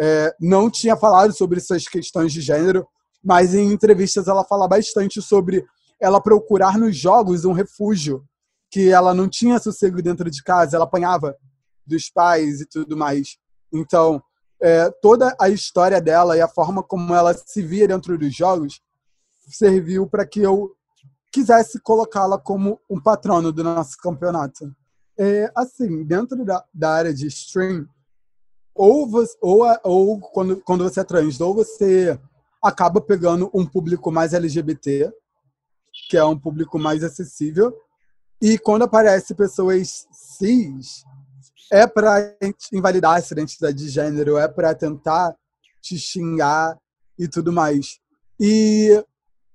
[0.01, 2.89] é, não tinha falado sobre essas questões de gênero,
[3.23, 5.65] mas em entrevistas ela fala bastante sobre
[6.01, 8.25] ela procurar nos jogos um refúgio,
[8.71, 11.37] que ela não tinha sossego dentro de casa, ela apanhava
[11.87, 13.37] dos pais e tudo mais.
[13.73, 14.23] Então,
[14.63, 18.81] é, toda a história dela e a forma como ela se via dentro dos jogos
[19.49, 20.71] serviu para que eu
[21.33, 24.73] quisesse colocá-la como um patrono do nosso campeonato.
[25.19, 27.87] É, assim, dentro da, da área de stream,
[28.75, 32.19] ou, você, ou, ou quando, quando você é trans, ou você
[32.63, 35.13] acaba pegando um público mais LGBT,
[36.09, 37.75] que é um público mais acessível,
[38.41, 41.05] e quando aparece pessoas cis,
[41.73, 42.37] é para
[42.73, 45.35] invalidar essa identidade de gênero, é para tentar
[45.81, 46.77] te xingar
[47.19, 48.01] e tudo mais.
[48.39, 49.05] E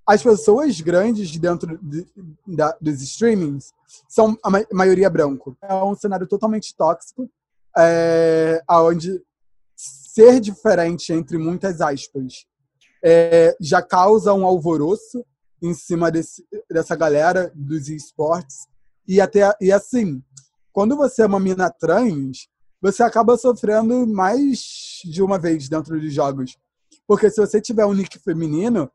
[0.08, 2.06] as pessoas grandes dentro de,
[2.45, 3.74] da, dos streamings
[4.08, 5.58] são a ma maioria branco.
[5.62, 7.30] É um cenário totalmente tóxico,
[7.78, 9.21] é, onde
[9.76, 12.45] ser diferente, entre muitas aspas,
[13.04, 15.26] é, já causa um alvoroço
[15.62, 18.67] em cima desse, dessa galera dos esportes.
[19.08, 20.22] E, até, e assim,
[20.74, 22.48] quando você é uma mina trans,
[22.82, 26.58] você acaba sofrendo mais de uma vez dentro dos jogos.
[27.08, 28.91] Porque se você tiver um nick feminino,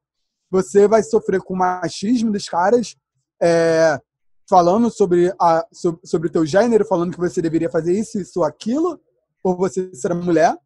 [0.50, 2.96] você vai sofrer com o machismo dos caras,
[3.40, 4.00] é,
[4.48, 8.42] falando sobre, a, sobre, sobre o teu gênero, falando que você deveria fazer isso, isso,
[8.42, 9.00] aquilo,
[9.42, 10.56] por você ser mulher.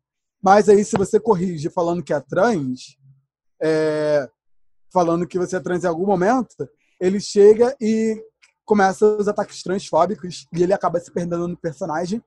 [0.43, 2.97] Mas aí, se você corrige falando que é trans,
[3.63, 4.29] é,
[4.93, 6.69] falando que você é trans em algum momento,
[7.01, 8.23] ele chega e
[8.65, 12.23] começa os ataques transfóbicos e ele acaba se perdendo no personagem,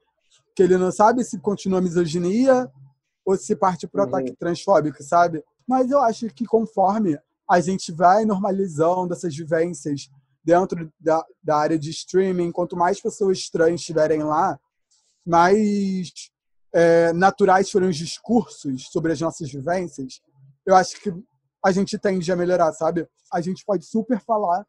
[0.56, 2.72] que ele não sabe se continua a misoginia
[3.26, 4.10] ou se parte para o uhum.
[4.10, 5.44] ataque transfóbico, sabe?
[5.68, 7.20] Mas eu acho que conforme
[7.50, 10.10] a gente vai normalizando essas vivências
[10.44, 14.58] dentro da, da área de streaming, quanto mais pessoas trans estiverem lá,
[15.26, 16.12] mais
[16.74, 20.22] é, naturais forem os discursos sobre as nossas vivências,
[20.66, 21.14] eu acho que
[21.64, 23.08] a gente tende a melhorar, sabe?
[23.32, 24.66] A gente pode super falar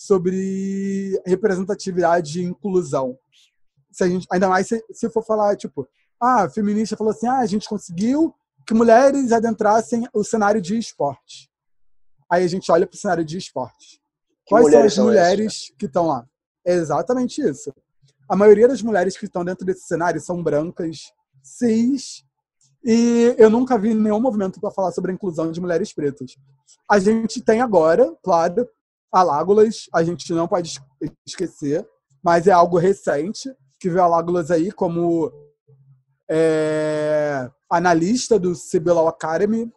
[0.00, 3.18] sobre representatividade e inclusão.
[3.92, 5.86] Se a gente, ainda mais se, se for falar, tipo,
[6.18, 8.34] ah, a feminista falou assim, ah, a gente conseguiu
[8.66, 11.50] que mulheres adentrassem o cenário de esporte.
[12.30, 14.00] Aí a gente olha para o cenário de esporte.
[14.48, 16.26] Quais são as mulheres que estão lá?
[16.66, 17.70] É exatamente isso.
[18.26, 22.24] A maioria das mulheres que estão dentro desse cenário são brancas, cis,
[22.82, 26.36] e eu nunca vi nenhum movimento para falar sobre a inclusão de mulheres pretas.
[26.90, 28.66] A gente tem agora, claro,
[29.12, 30.80] a Lágulas, a gente não pode
[31.26, 31.86] esquecer,
[32.22, 35.32] mas é algo recente, que vê a Lágulas aí como
[36.30, 39.72] é, analista do CBLOL Academy,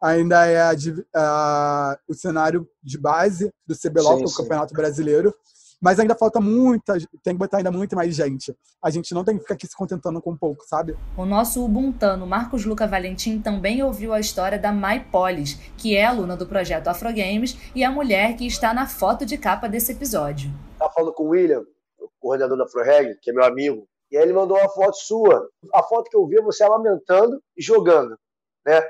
[0.00, 0.72] ainda é a,
[1.16, 4.36] a, o cenário de base do CBLOL, sim, que é o.
[4.36, 5.34] Campeonato Brasileiro.
[5.80, 8.54] Mas ainda falta muita, tem que botar ainda muito mais gente.
[8.82, 10.96] A gente não tem que ficar aqui se contentando com pouco, sabe?
[11.16, 16.04] O nosso ubuntano Marcos Luca Valentim também ouviu a história da Mai Polis, que é
[16.04, 20.50] aluna do projeto Afrogames e a mulher que está na foto de capa desse episódio.
[20.78, 21.64] Tá falando com o William,
[22.00, 25.48] o coordenador da Afroreg, que é meu amigo, e aí ele mandou uma foto sua.
[25.72, 28.18] A foto que eu vi é você lamentando e jogando.
[28.66, 28.82] Né?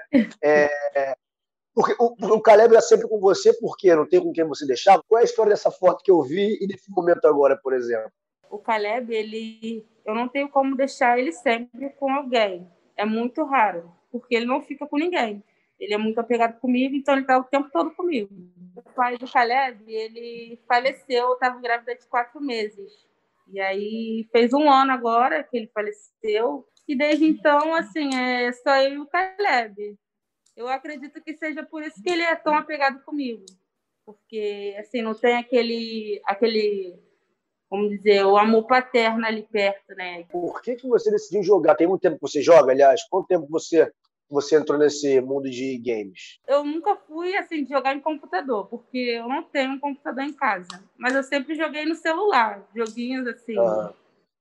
[0.43, 0.71] É,
[1.79, 5.01] porque o, o Caleb é sempre com você, porque não tem com quem você deixar.
[5.07, 8.11] Qual é a história dessa foto que eu vi e desse momento agora, por exemplo?
[8.51, 12.69] O Caleb, ele, eu não tenho como deixar ele sempre com alguém.
[12.97, 15.41] É muito raro, porque ele não fica com ninguém.
[15.79, 18.29] Ele é muito apegado comigo, então ele está o tempo todo comigo.
[18.75, 23.07] O pai do Caleb, ele faleceu, estava grávida de quatro meses.
[23.47, 26.67] E aí fez um ano agora que ele faleceu.
[26.89, 29.97] E desde então, assim, é só eu e o Caleb.
[30.59, 33.45] Eu acredito que seja por isso que ele é tão apegado comigo.
[34.05, 36.99] Porque, assim, não tem aquele, aquele
[37.71, 40.25] vamos dizer, o amor paterno ali perto, né?
[40.25, 41.77] Por que, que você decidiu jogar?
[41.77, 43.07] Tem muito tempo que você joga, aliás?
[43.09, 43.89] Quanto tempo você
[44.29, 46.41] você entrou nesse mundo de games?
[46.47, 50.35] Eu nunca fui assim de jogar em computador, porque eu não tenho um computador em
[50.35, 50.85] casa.
[50.99, 53.57] Mas eu sempre joguei no celular, joguinhos assim.
[53.59, 53.95] Ah.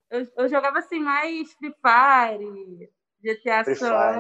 [0.10, 2.90] Eu, eu, jogava assim mais Free Fire,
[3.22, 4.20] GTA San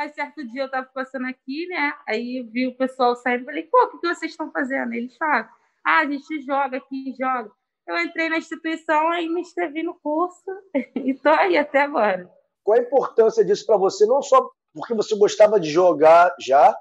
[0.00, 1.92] Aí certo dia eu tava passando aqui, né?
[2.08, 4.94] Aí vi o pessoal saindo falei, pô, o que vocês estão fazendo?
[4.94, 5.46] Eles falaram,
[5.84, 7.50] ah, a gente joga aqui, joga.
[7.86, 10.50] Eu entrei na instituição e me inscrevi no curso
[10.96, 12.30] e tô aí até agora.
[12.64, 14.06] Qual a importância disso para você?
[14.06, 16.74] Não só porque você gostava de jogar já,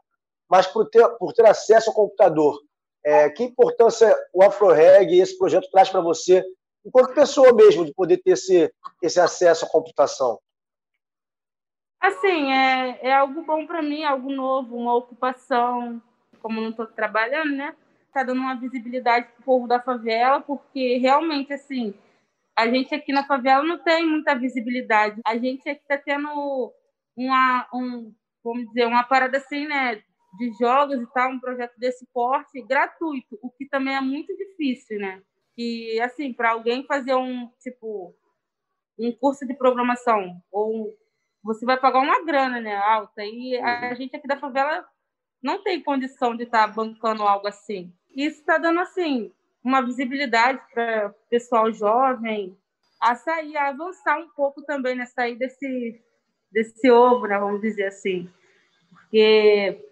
[0.50, 2.58] mas por ter, por ter acesso ao computador.
[3.04, 6.42] É, que importância o AfroReg e esse projeto traz para você,
[6.86, 10.40] enquanto pessoa mesmo, de poder ter esse, esse acesso à computação?
[12.02, 16.02] Assim, é, é algo bom para mim, algo novo, uma ocupação.
[16.42, 17.76] Como não estou trabalhando, né?
[18.08, 21.94] Está dando uma visibilidade para o povo da favela, porque realmente, assim,
[22.58, 25.22] a gente aqui na favela não tem muita visibilidade.
[25.26, 26.74] A gente aqui está tendo
[27.18, 28.14] uma, um,
[28.44, 29.96] vamos dizer, uma parada assim, né?
[30.38, 35.00] De jogos e tal, um projeto desse porte gratuito, o que também é muito difícil,
[35.00, 35.22] né?
[35.58, 38.16] E, assim, para alguém fazer um, tipo,
[38.98, 40.94] um curso de programação ou
[41.44, 43.24] você vai pagar uma grana, né, alta.
[43.24, 43.96] E a uhum.
[43.96, 44.86] gente aqui da favela
[45.42, 47.94] não tem condição de estar tá bancando algo assim.
[48.16, 49.32] Isso está dando assim
[49.64, 52.58] uma visibilidade para o pessoal jovem
[53.02, 55.06] a sair, a avançar um pouco também, né?
[55.06, 56.02] Sair desse,
[56.52, 57.38] desse ovo, né?
[57.38, 58.30] Vamos dizer assim.
[58.90, 59.86] Porque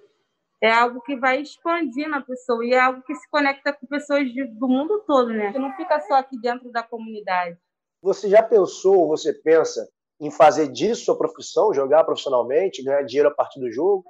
[0.62, 4.32] é algo que vai expandindo a pessoa e é algo que se conecta com pessoas
[4.32, 5.52] de, do mundo todo, né?
[5.54, 7.58] Que não fica só aqui dentro da comunidade.
[8.02, 9.88] Você já pensou, você pensa
[10.20, 14.06] em fazer disso sua profissão, jogar profissionalmente, ganhar dinheiro a partir do jogo?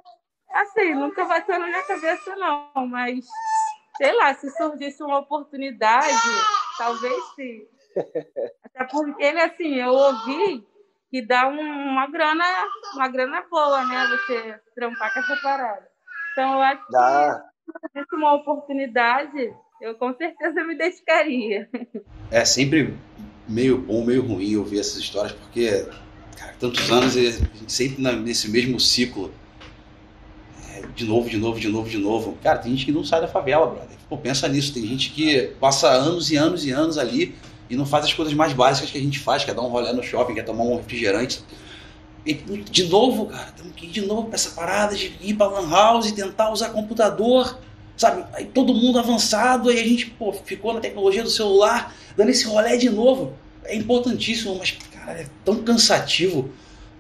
[0.50, 3.26] Assim, nunca vai ter na minha cabeça, não, mas
[3.98, 6.08] sei lá, se surgisse uma oportunidade,
[6.78, 7.68] talvez sim.
[8.64, 10.66] Até porque ele, assim, eu ouvi
[11.10, 12.44] que dá um, uma grana,
[12.94, 14.08] uma grana boa, né?
[14.08, 15.88] Você trampar com essa parada.
[16.32, 17.44] Então, eu acho dá.
[17.94, 21.70] que se uma oportunidade, eu com certeza me dedicaria.
[22.30, 22.96] É sempre
[23.48, 25.86] meio bom, meio ruim ouvir essas histórias, porque,
[26.36, 29.32] cara, tantos anos e sempre nesse mesmo ciclo.
[30.74, 32.38] É, de novo, de novo, de novo, de novo.
[32.44, 33.98] Cara, tem gente que não sai da favela, brother.
[34.10, 34.74] Pô, pensa nisso.
[34.74, 37.36] Tem gente que passa anos e anos e anos ali
[37.70, 39.68] e não faz as coisas mais básicas que a gente faz, que é dar um
[39.68, 41.42] rolê no shopping, quer tomar um refrigerante.
[42.26, 45.48] E, de novo, cara, temos que ir de novo para essa parada de ir para
[45.48, 47.58] lan house e tentar usar computador,
[47.96, 48.26] sabe?
[48.34, 52.46] Aí todo mundo avançado, aí a gente pô, ficou na tecnologia do celular, dando esse
[52.46, 53.34] rolê de novo.
[53.64, 56.50] É importantíssimo, mas, cara, é tão cansativo.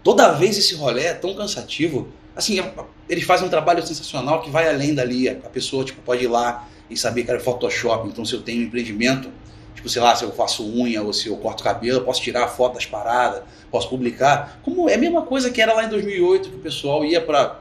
[0.04, 2.08] Toda vez esse rolê é tão cansativo.
[2.36, 2.74] Assim, é,
[3.10, 5.28] eles fazem um trabalho sensacional que vai além dali.
[5.28, 8.08] A pessoa tipo, pode ir lá e saber que era Photoshop.
[8.08, 9.30] Então, se eu tenho um empreendimento,
[9.78, 12.48] Tipo, sei lá, se eu faço unha ou se eu corto cabelo, posso tirar a
[12.48, 14.60] foto das paradas, posso publicar.
[14.64, 17.60] Como é a mesma coisa que era lá em 2008, que o pessoal ia para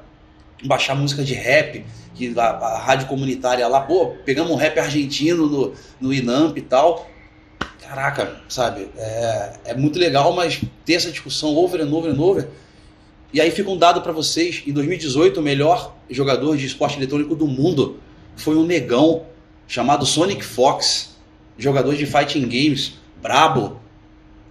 [0.65, 1.85] baixar música de rap,
[2.15, 6.63] que a, a, rádio comunitária lá, pô, pegamos um rap argentino no, no Inamp e
[6.63, 7.07] tal.
[7.81, 8.89] Caraca, sabe?
[8.97, 12.49] É, é muito legal, mas ter essa discussão over and over and over.
[13.33, 17.35] E aí fica um dado para vocês: em 2018, o melhor jogador de esporte eletrônico
[17.35, 18.01] do mundo
[18.37, 19.27] foi um negão
[19.66, 21.16] chamado Sonic Fox
[21.59, 23.81] jogador de fighting games, brabo.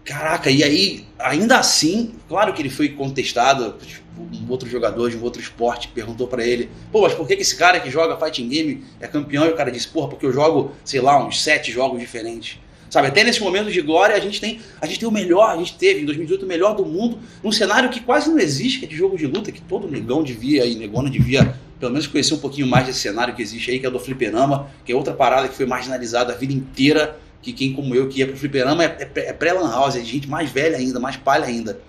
[0.03, 3.75] Caraca, e aí, ainda assim, claro que ele foi contestado.
[3.79, 7.35] Tipo, um outro jogador de um outro esporte perguntou para ele: pô, mas por que,
[7.35, 9.45] que esse cara que joga fighting game é campeão?
[9.45, 12.59] E o cara disse: porra, porque eu jogo, sei lá, uns sete jogos diferentes.
[12.89, 15.57] Sabe, até nesse momento de glória a gente tem a gente tem o melhor, a
[15.57, 18.85] gente teve em 2018 o melhor do mundo, num cenário que quase não existe, que
[18.85, 22.33] é de jogo de luta, que todo negão devia e negona devia pelo menos conhecer
[22.33, 25.13] um pouquinho mais desse cenário que existe aí, que é do fliperama, que é outra
[25.13, 28.83] parada que foi marginalizada a vida inteira, que quem como eu que ia pro fliperama
[28.83, 31.79] é, é, é pré-lan house, é gente mais velha ainda, mais palha ainda.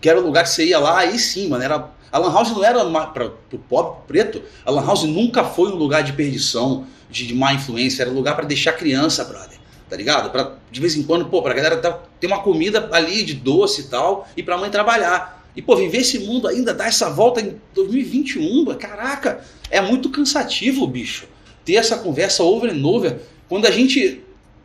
[0.00, 1.90] Que era o lugar que você ia lá, aí sim, mano, era...
[2.12, 5.76] A lan house não era para o pobre preto, a lan house nunca foi um
[5.76, 9.59] lugar de perdição, de, de má influência, era um lugar para deixar criança, brother
[9.90, 10.30] tá ligado?
[10.30, 11.76] Pra, de vez em quando, pô, pra galera
[12.20, 15.44] ter uma comida ali de doce e tal, e pra mãe trabalhar.
[15.54, 20.86] E, pô, viver esse mundo ainda, dar essa volta em 2021, caraca, é muito cansativo,
[20.86, 21.26] bicho.
[21.64, 23.18] Ter essa conversa over and over.
[23.48, 24.22] Quando a gente.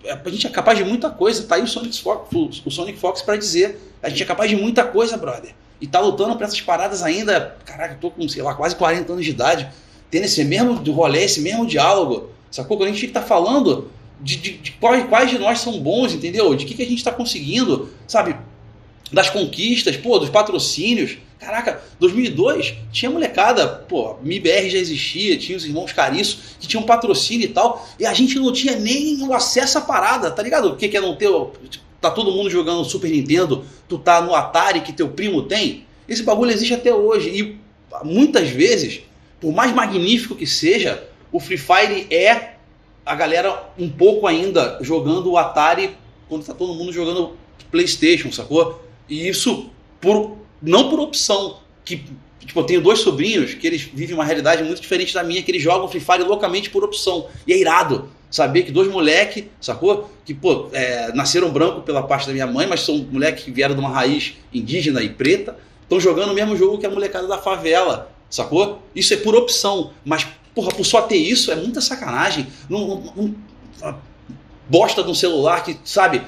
[0.08, 1.44] A gente é capaz de muita coisa.
[1.44, 3.80] Tá aí o Sonic Fox, o Sonic Fox para dizer.
[4.04, 5.56] A gente é capaz de muita coisa, brother.
[5.82, 7.58] E tá lutando pra essas paradas ainda.
[7.66, 9.68] Caraca, eu tô com, sei lá, quase 40 anos de idade.
[10.12, 12.30] Tendo esse mesmo rolê, esse mesmo diálogo.
[12.52, 12.78] Sacou?
[12.78, 13.90] Quando a gente tá falando
[14.22, 16.56] de, de, de quais, quais, de nós são bons, entendeu?
[16.56, 18.36] De que, que a gente tá conseguindo, sabe?
[19.12, 21.18] das conquistas, pô, dos patrocínios.
[21.40, 27.46] Caraca, 2002 tinha molecada, pô, MIBR já existia, tinha os irmãos Cariço, que tinham patrocínio
[27.46, 30.70] e tal, e a gente não tinha nem o acesso à parada, tá ligado?
[30.70, 31.30] O que, que é não ter.
[32.02, 35.86] Tá todo mundo jogando Super Nintendo, tu tá no Atari que teu primo tem.
[36.08, 37.30] Esse bagulho existe até hoje.
[37.30, 37.58] E
[38.04, 39.02] muitas vezes,
[39.40, 42.55] por mais magnífico que seja, o Free Fire é
[43.06, 45.96] a galera um pouco ainda jogando o Atari
[46.28, 47.38] quando tá todo mundo jogando
[47.70, 48.82] PlayStation, sacou?
[49.08, 49.70] E isso
[50.02, 51.60] por não por opção.
[51.84, 52.04] Que,
[52.40, 55.52] tipo, eu tenho dois sobrinhos que eles vivem uma realidade muito diferente da minha, que
[55.52, 57.28] eles jogam Free Fire loucamente por opção.
[57.46, 60.10] E é irado saber que dois moleque, sacou?
[60.26, 63.76] Que, pô, é, nasceram branco pela parte da minha mãe, mas são moleques que vieram
[63.76, 67.38] de uma raiz indígena e preta, estão jogando o mesmo jogo que a molecada da
[67.38, 68.82] favela, sacou?
[68.96, 72.48] Isso é por opção, mas, porra, por só ter isso é muita sacanagem.
[72.70, 73.36] Não, não, não
[74.70, 76.24] bosta de um celular que, sabe,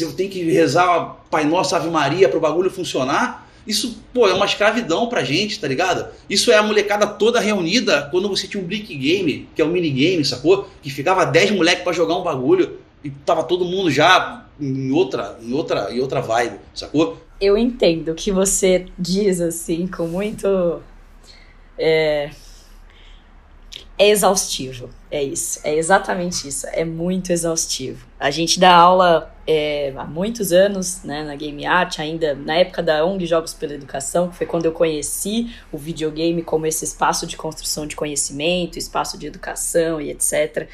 [0.00, 4.34] eu tenho que rezar Pai Nosso Ave Maria para o bagulho funcionar, isso, pô, é
[4.34, 6.08] uma escravidão pra gente, tá ligado?
[6.28, 9.70] Isso é a molecada toda reunida quando você tinha um Brick Game, que é um
[9.70, 10.68] minigame, sacou?
[10.82, 15.38] Que ficava 10 moleques para jogar um bagulho e tava todo mundo já em outra,
[15.42, 17.18] em outra, em outra vibe, sacou?
[17.40, 20.80] Eu entendo que você diz assim com muito
[21.78, 22.30] é,
[24.00, 24.88] é exaustivo.
[25.10, 26.66] É isso, é exatamente isso.
[26.72, 28.06] É muito exaustivo.
[28.18, 32.82] A gente dá aula é, há muitos anos né, na Game Art, ainda na época
[32.82, 37.26] da ONG Jogos pela Educação, que foi quando eu conheci o videogame como esse espaço
[37.26, 40.66] de construção de conhecimento, espaço de educação e etc.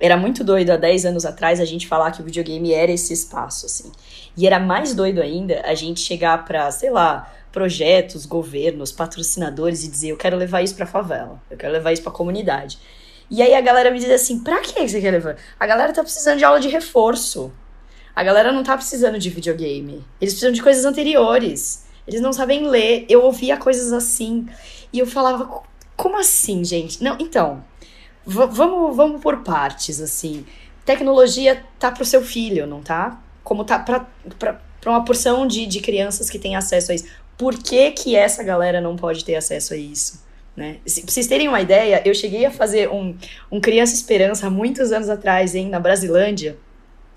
[0.00, 3.12] Era muito doido há 10 anos atrás a gente falar que o videogame era esse
[3.12, 3.92] espaço, assim.
[4.36, 9.88] E era mais doido ainda a gente chegar para, sei lá, projetos, governos, patrocinadores e
[9.88, 12.78] dizer: eu quero levar isso para favela, eu quero levar isso para comunidade.
[13.30, 15.36] E aí a galera me diz assim: pra que você quer levar?
[15.58, 17.52] A galera tá precisando de aula de reforço.
[18.14, 20.04] A galera não tá precisando de videogame.
[20.20, 21.86] Eles precisam de coisas anteriores.
[22.06, 23.06] Eles não sabem ler.
[23.08, 24.48] Eu ouvia coisas assim.
[24.92, 25.62] E eu falava:
[25.96, 27.02] como assim, gente?
[27.02, 27.64] Não, então.
[28.24, 30.44] Vamos, vamos por partes, assim.
[30.84, 33.22] Tecnologia tá pro seu filho, não tá?
[33.42, 34.06] Como tá pra,
[34.38, 37.06] pra, pra uma porção de, de crianças que têm acesso a isso
[37.38, 40.26] por que, que essa galera não pode ter acesso a isso?
[40.56, 40.78] Né?
[40.84, 43.16] Se, pra vocês terem uma ideia, eu cheguei a fazer um,
[43.50, 46.58] um Criança Esperança há muitos anos atrás, hein, na Brasilândia.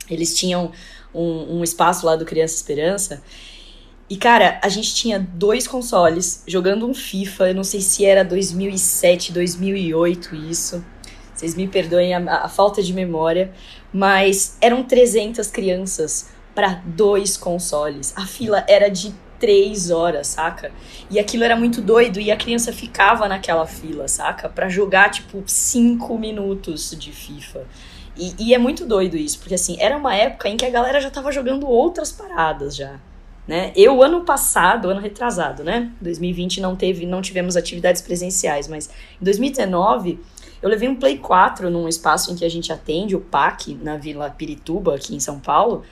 [0.07, 0.71] Eles tinham
[1.11, 3.23] um, um espaço lá do Criança Esperança.
[4.07, 7.49] E, cara, a gente tinha dois consoles jogando um FIFA.
[7.49, 10.85] Eu não sei se era 2007, 2008 isso.
[11.33, 13.51] Vocês me perdoem a, a falta de memória.
[13.91, 18.13] Mas eram 300 crianças para dois consoles.
[18.15, 20.71] A fila era de três horas, saca?
[21.09, 24.47] E aquilo era muito doido e a criança ficava naquela fila, saca?
[24.47, 27.65] Para jogar, tipo, cinco minutos de FIFA.
[28.15, 31.01] E, e, é muito doido isso, porque assim, era uma época em que a galera
[31.01, 32.99] já tava jogando outras paradas já.
[33.47, 33.73] Né?
[33.75, 35.91] Eu, ano passado, ano retrasado, né?
[35.99, 38.89] 2020 não teve, não tivemos atividades presenciais, mas
[39.19, 40.19] em 2019
[40.61, 43.97] eu levei um Play 4 num espaço em que a gente atende, o PAC, na
[43.97, 45.83] Vila Pirituba, aqui em São Paulo.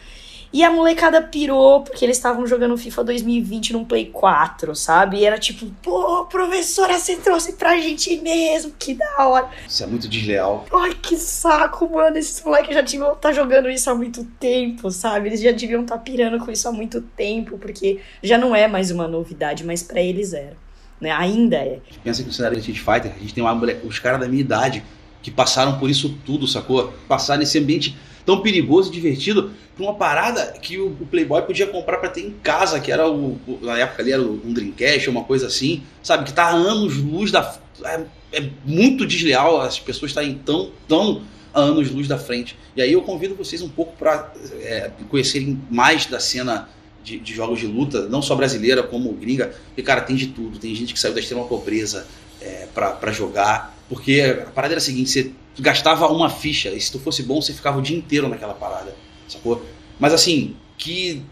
[0.51, 5.17] E a molecada pirou porque eles estavam jogando FIFA 2020 num Play 4, sabe?
[5.17, 9.47] E era tipo, pô, professora, você trouxe pra gente mesmo, que da hora.
[9.67, 10.65] Isso é muito desleal.
[10.73, 12.17] Ai, que saco, mano.
[12.17, 15.29] Esses moleques já deviam estar tá jogando isso há muito tempo, sabe?
[15.29, 18.67] Eles já deviam estar tá pirando com isso há muito tempo, porque já não é
[18.67, 20.57] mais uma novidade, mas para eles era.
[20.99, 21.11] Né?
[21.11, 21.79] Ainda é.
[22.03, 24.27] Pensa que no cenário de Street Fighter, a gente tem uma mulher, os caras da
[24.27, 24.83] minha idade
[25.21, 26.93] que passaram por isso tudo, sacou?
[27.07, 27.95] Passaram nesse ambiente
[28.29, 32.21] tão perigoso e divertido pra uma parada que o, o Playboy podia comprar para ter
[32.21, 35.81] em casa, que era o, o, na época ali era um Dreamcast, uma coisa assim,
[36.03, 36.25] sabe?
[36.25, 37.57] Que tá a anos luz da.
[37.83, 38.01] É,
[38.33, 42.55] é muito desleal as pessoas estarem tão, tão a anos luz da frente.
[42.75, 46.69] E aí eu convido vocês um pouco para é, conhecerem mais da cena
[47.03, 50.59] de, de, jogos de luta, não só brasileira como gringa, porque, cara, tem de tudo.
[50.59, 52.05] Tem gente que saiu da extrema pobreza
[52.39, 56.91] é, para jogar, porque a parada era a seguinte: você gastava uma ficha, e se
[56.91, 58.95] tu fosse bom, você ficava o dia inteiro naquela parada,
[59.27, 59.63] sacou?
[59.99, 61.23] Mas assim, que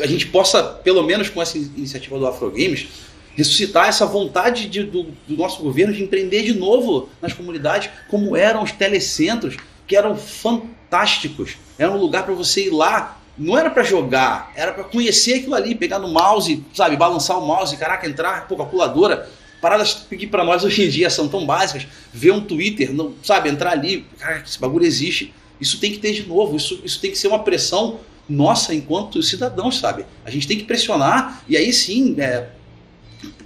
[0.00, 2.88] a gente possa, pelo menos com essa iniciativa do Afro Games,
[3.36, 8.36] ressuscitar essa vontade de, do, do, nosso governo de empreender de novo nas comunidades, como
[8.36, 9.56] eram os telecentros,
[9.86, 11.56] que eram fantásticos.
[11.78, 15.54] Era um lugar para você ir lá, não era para jogar, era para conhecer aquilo
[15.54, 19.28] ali, pegar no mouse, sabe, balançar o mouse, caraca, entrar, pô, calculadora,
[19.62, 23.48] paradas que para nós hoje em dia são tão básicas, ver um Twitter, não, sabe,
[23.48, 25.32] entrar ali, cara, esse bagulho existe.
[25.60, 29.22] Isso tem que ter de novo, isso, isso tem que ser uma pressão nossa enquanto
[29.22, 30.04] cidadãos, sabe?
[30.24, 32.48] A gente tem que pressionar, e aí sim, é,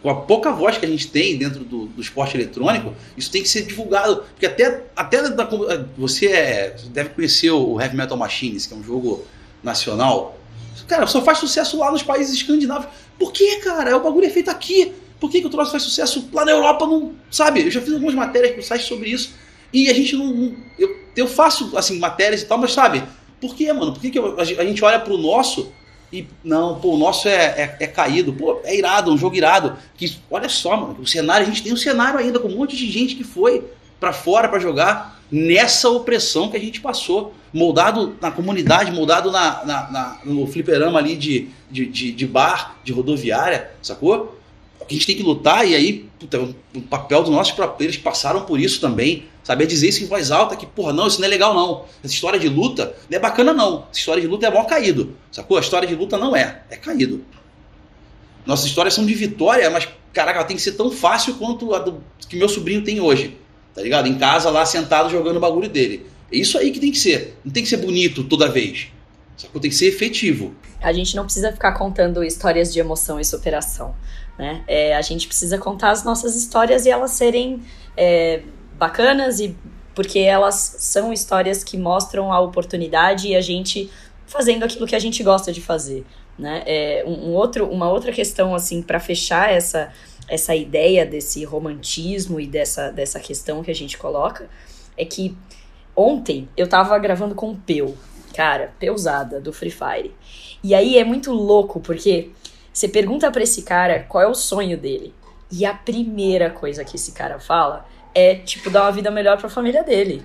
[0.03, 3.43] com a pouca voz que a gente tem dentro do, do, esporte eletrônico, isso tem
[3.43, 4.25] que ser divulgado.
[4.33, 5.47] Porque até, até da,
[5.99, 9.27] você, é, você deve conhecer o Heavy Metal Machines, que é um jogo
[9.63, 10.39] nacional.
[10.89, 12.89] Cara, só faz sucesso lá nos países escandinavos.
[13.19, 13.95] Por que, cara?
[13.99, 14.95] O bagulho é feito aqui.
[15.19, 16.87] Por que, que o troço faz sucesso lá na Europa?
[16.87, 17.63] Não, sabe?
[17.63, 19.35] Eu já fiz algumas matérias pro site sobre isso.
[19.73, 20.27] E a gente não.
[20.27, 23.03] não eu, eu faço, assim, matérias e tal, mas sabe?
[23.41, 23.93] Por que, mano?
[23.93, 25.73] Por que, que eu, a gente olha pro nosso
[26.13, 26.27] e.
[26.45, 28.33] Não, pô, o nosso é, é, é, caído.
[28.33, 29.77] Pô, é irado, é um jogo irado.
[29.97, 32.77] Que, olha só, mano, o cenário, a gente tem um cenário ainda com um monte
[32.77, 33.65] de gente que foi
[33.99, 37.35] para fora para jogar nessa opressão que a gente passou.
[37.53, 42.77] Moldado na comunidade, moldado na, na, na no fliperama ali de, de, de, de bar,
[42.85, 44.36] de rodoviária, sacou?
[44.89, 48.61] A gente tem que lutar, e aí, puta, o papel dos nossos próprios, passaram por
[48.61, 49.25] isso também.
[49.43, 51.85] Saber dizer isso em voz alta, que, porra, não, isso não é legal, não.
[52.03, 53.87] Essa história de luta não é bacana, não.
[53.91, 55.17] Essa história de luta é mó caído.
[55.31, 55.57] Sacou?
[55.57, 57.25] A história de luta não é, é caído.
[58.45, 61.79] Nossas histórias são de vitória, mas, caraca, ela tem que ser tão fácil quanto a
[61.79, 63.37] do, que meu sobrinho tem hoje.
[63.75, 64.09] Tá ligado?
[64.09, 66.07] Em casa, lá, sentado, jogando o bagulho dele.
[66.33, 67.39] É isso aí que tem que ser.
[67.45, 68.89] Não tem que ser bonito toda vez.
[69.37, 69.61] Sacou?
[69.61, 70.55] Tem que ser efetivo.
[70.81, 73.95] A gente não precisa ficar contando histórias de emoção e superação.
[74.39, 74.63] Né?
[74.67, 77.63] É, a gente precisa contar as nossas histórias e elas serem
[77.97, 78.43] é,
[78.79, 79.57] bacanas e
[79.95, 83.91] porque elas são histórias que mostram a oportunidade e a gente
[84.27, 86.05] fazendo aquilo que a gente gosta de fazer,
[86.39, 86.63] né?
[86.67, 89.91] É, um, um outro, uma outra questão assim para fechar essa
[90.29, 94.49] essa ideia desse romantismo e dessa, dessa questão que a gente coloca
[94.97, 95.37] é que
[95.95, 97.97] ontem eu tava gravando com o Peu,
[98.35, 100.13] cara, Peusada, do Free Fire.
[100.63, 102.31] E aí é muito louco, porque
[102.77, 105.15] você pergunta para esse cara qual é o sonho dele.
[105.51, 109.49] E a primeira coisa que esse cara fala é, tipo, dar uma vida melhor pra
[109.49, 110.23] família dele.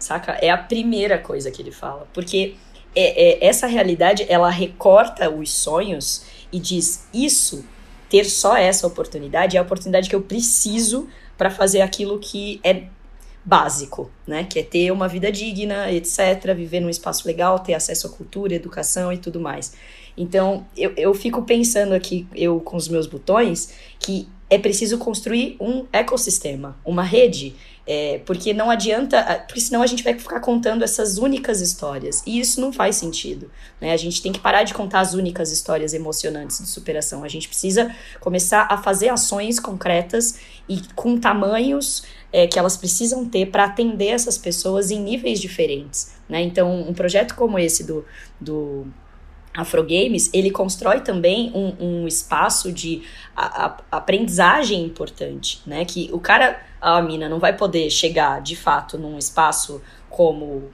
[0.00, 0.32] Saca?
[0.32, 2.08] É a primeira coisa que ele fala.
[2.12, 2.56] Porque
[2.96, 7.64] é, é, essa realidade, ela recorta os sonhos e diz: Isso,
[8.10, 12.82] ter só essa oportunidade, é a oportunidade que eu preciso para fazer aquilo que é
[13.44, 14.42] básico, né?
[14.42, 18.54] Que é ter uma vida digna, etc., viver num espaço legal, ter acesso à cultura,
[18.54, 19.72] educação e tudo mais.
[20.16, 25.56] Então, eu, eu fico pensando aqui, eu com os meus botões, que é preciso construir
[25.58, 27.54] um ecossistema, uma rede,
[27.86, 32.38] é, porque não adianta, porque senão a gente vai ficar contando essas únicas histórias, e
[32.38, 33.50] isso não faz sentido.
[33.80, 33.92] Né?
[33.92, 37.48] A gente tem que parar de contar as únicas histórias emocionantes de superação, a gente
[37.48, 40.38] precisa começar a fazer ações concretas
[40.68, 46.12] e com tamanhos é, que elas precisam ter para atender essas pessoas em níveis diferentes.
[46.28, 46.42] Né?
[46.42, 48.04] Então, um projeto como esse do,
[48.40, 48.86] do
[49.54, 53.02] Afrogames, ele constrói também um, um espaço de
[53.36, 55.84] a, a, aprendizagem importante, né?
[55.84, 60.70] Que o cara, a mina, não vai poder chegar de fato num espaço como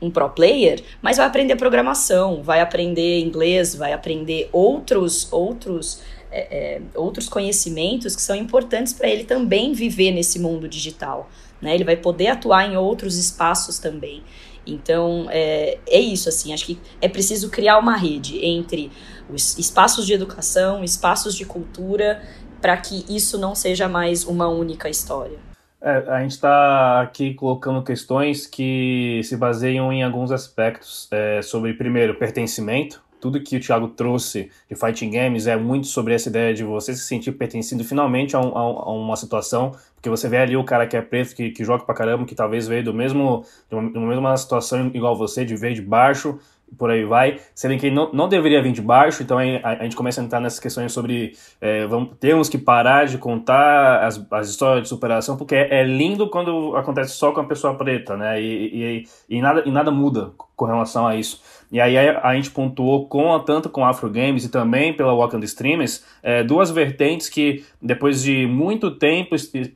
[0.00, 6.40] um pro player, mas vai aprender programação, vai aprender inglês, vai aprender outros outros é,
[6.50, 11.30] é, outros conhecimentos que são importantes para ele também viver nesse mundo digital.
[11.62, 11.74] Né?
[11.74, 14.22] Ele vai poder atuar em outros espaços também.
[14.66, 18.90] Então, é, é isso, assim, acho que é preciso criar uma rede entre
[19.28, 22.22] os espaços de educação, espaços de cultura,
[22.60, 25.38] para que isso não seja mais uma única história.
[25.82, 31.74] É, a gente está aqui colocando questões que se baseiam em alguns aspectos é, sobre,
[31.74, 36.52] primeiro, pertencimento, tudo que o Thiago trouxe de Fighting Games é muito sobre essa ideia
[36.52, 40.58] de você se sentir pertencendo finalmente a, um, a, uma situação, porque você vê ali
[40.58, 43.42] o cara que é preto, que, que joga pra caramba, que talvez veio do mesmo,
[43.70, 46.38] de uma, de uma mesma situação igual você, de ver de baixo,
[46.76, 49.96] por aí vai, sendo que não, não deveria vir de baixo, então a, a gente
[49.96, 54.50] começa a entrar nessas questões sobre é, vamos, temos que parar de contar as, as
[54.50, 58.40] histórias de superação, porque é, é, lindo quando acontece só com a pessoa preta, né?
[58.40, 61.42] E, e, e, nada, e nada muda com relação a isso.
[61.74, 65.44] E aí a gente pontuou com tanto com Afro Games e também pela Walk the
[65.44, 69.34] Streamers, é, duas vertentes que depois de muito tempo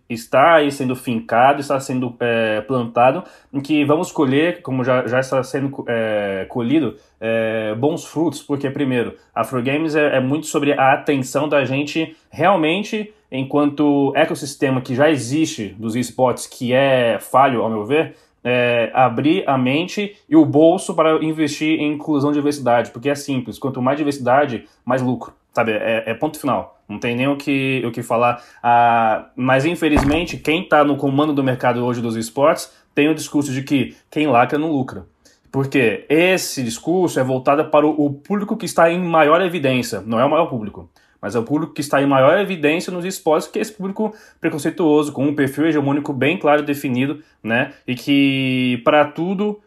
[0.08, 5.18] está aí sendo fincado, está sendo é, plantado, em que vamos colher, como já, já
[5.18, 10.74] está sendo é, colhido, é, bons frutos, porque primeiro, Afro Games é, é muito sobre
[10.74, 17.62] a atenção da gente realmente enquanto ecossistema que já existe dos esportes, que é falho,
[17.62, 22.34] ao meu ver, é, abrir a mente e o bolso para investir em inclusão e
[22.34, 25.72] diversidade, porque é simples, quanto mais diversidade, mais lucro, sabe?
[25.72, 28.42] É, é ponto final, não tem nem o que, o que falar.
[28.62, 33.52] Ah, mas infelizmente, quem está no comando do mercado hoje dos esportes tem o discurso
[33.52, 35.06] de que quem lacra não lucra.
[35.50, 40.24] Porque esse discurso é voltado para o público que está em maior evidência, não é
[40.24, 40.90] o maior público
[41.20, 44.14] mas é o público que está em maior evidência nos esportes, que é esse público
[44.40, 47.72] preconceituoso, com um perfil hegemônico bem claro definido, né?
[47.86, 49.60] E que, para tudo,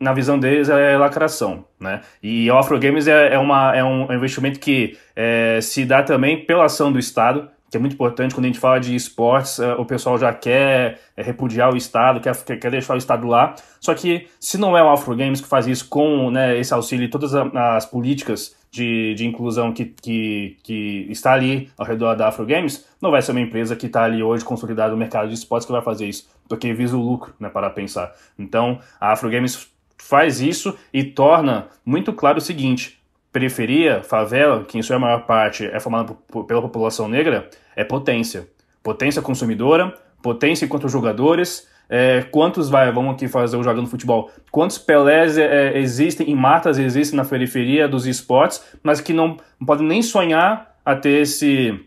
[0.00, 2.00] na visão deles, é lacração, né?
[2.22, 6.64] E o Games é, é, uma, é um investimento que é, se dá também pela
[6.64, 9.84] ação do Estado, que é muito importante quando a gente fala de esportes, é, o
[9.84, 13.54] pessoal já quer é, repudiar o Estado, quer, quer deixar o Estado lá.
[13.80, 17.04] Só que se não é o Afro Games que faz isso com né, esse auxílio
[17.04, 22.28] e todas as políticas de, de inclusão que, que, que está ali ao redor da
[22.28, 25.34] Afro Games, não vai ser uma empresa que está ali hoje consolidada no mercado de
[25.34, 28.12] esportes que vai fazer isso, porque visa o lucro, né, para pensar.
[28.38, 32.97] Então, a Afro Games faz isso e torna muito claro o seguinte:
[33.32, 36.16] periferia, favela, que em sua maior parte é formada
[36.46, 38.48] pela população negra, é potência.
[38.82, 44.76] Potência consumidora, potência enquanto jogadores, é, quantos vai, vamos aqui fazer o jogando futebol, quantos
[44.76, 49.66] Pelés é, é, existem e Matas existem na periferia dos esportes, mas que não, não
[49.66, 51.78] podem nem sonhar a ter esse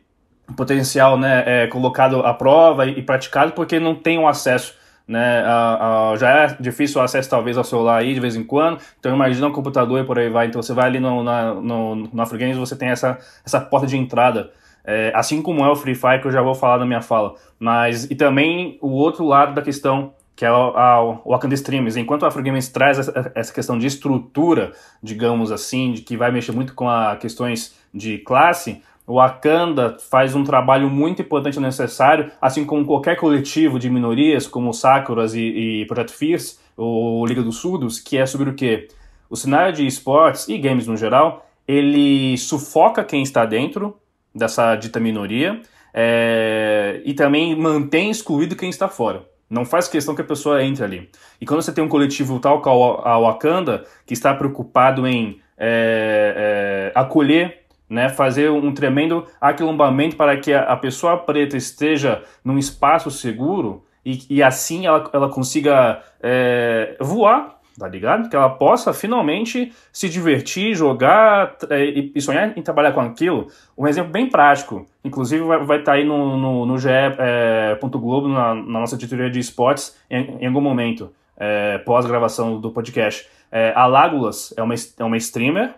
[0.56, 4.76] potencial né, é, colocado à prova e, e, praticado porque não tem o acesso.
[5.12, 8.46] Né, a, a, já é difícil o acesso talvez ao celular aí de vez em
[8.46, 11.54] quando, então imagina um computador e por aí vai, então você vai ali no, na,
[11.54, 12.26] no, no
[12.58, 14.52] você tem essa, essa porta de entrada
[14.84, 17.36] é, assim como é o Free Fire, que eu já vou falar na minha fala.
[17.60, 22.00] Mas, e também o outro lado da questão, que é o, o Wakanda Streams.
[22.00, 26.52] Enquanto o Afrogames traz essa, essa, questão de estrutura, digamos assim, de que vai mexer
[26.52, 28.82] muito com as questões de classe,
[29.12, 34.48] o Wakanda faz um trabalho muito importante e necessário, assim como qualquer coletivo de minorias,
[34.48, 38.54] como o Sakuras e, e Projeto Fierce, ou Liga dos Surdos, que é sobre o
[38.54, 38.88] quê?
[39.30, 43.98] O cenário de esportes e games no geral, ele sufoca quem está dentro,
[44.34, 45.62] dessa dita minoria,
[45.94, 49.26] é, e também mantém excluído quem está fora.
[49.50, 51.10] Não faz questão que a pessoa entre ali.
[51.42, 56.92] E quando você tem um coletivo tal qual a Wakanda, que está preocupado em é,
[56.96, 57.61] é, acolher,
[57.92, 63.84] né, fazer um tremendo aquilombamento para que a, a pessoa preta esteja num espaço seguro
[64.06, 68.30] e, e assim ela, ela consiga é, voar tá ligado?
[68.30, 71.84] Que ela possa finalmente se divertir, jogar é,
[72.14, 73.48] e, sonhar em trabalhar com aquilo.
[73.76, 76.90] Um exemplo bem prático, inclusive vai estar tá aí no, no, no GE.
[76.90, 82.72] É, Globo, na, na, nossa editoria de esportes, em, em algum momento, é, pós-gravação do
[82.72, 83.28] podcast.
[83.52, 85.74] É, a Lágulas é uma, é uma streamer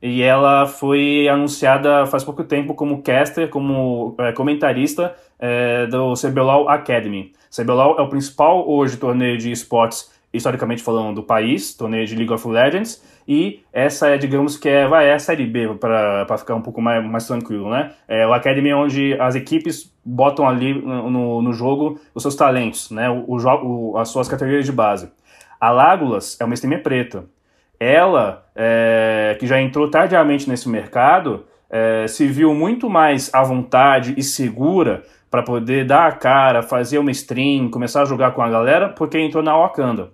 [0.00, 6.68] e ela foi anunciada faz pouco tempo como caster, como é, comentarista é, do CBLOL
[6.68, 7.32] Academy.
[7.50, 12.32] CBLOL é o principal hoje torneio de esportes historicamente falando, do país, torneio de League
[12.32, 16.54] of Legends, e essa é, digamos que é, vai, é a Série B, para ficar
[16.54, 17.92] um pouco mais, mais tranquilo, né?
[18.06, 22.90] É o Academy é onde as equipes botam ali no, no jogo os seus talentos,
[22.90, 23.08] né?
[23.10, 25.10] O, o, as suas categorias de base.
[25.60, 27.24] A Lágulas é uma streamer preta.
[27.80, 34.14] Ela, é, que já entrou tardiamente nesse mercado, é, se viu muito mais à vontade
[34.16, 38.50] e segura para poder dar a cara, fazer uma stream, começar a jogar com a
[38.50, 40.10] galera, porque entrou na Wakanda.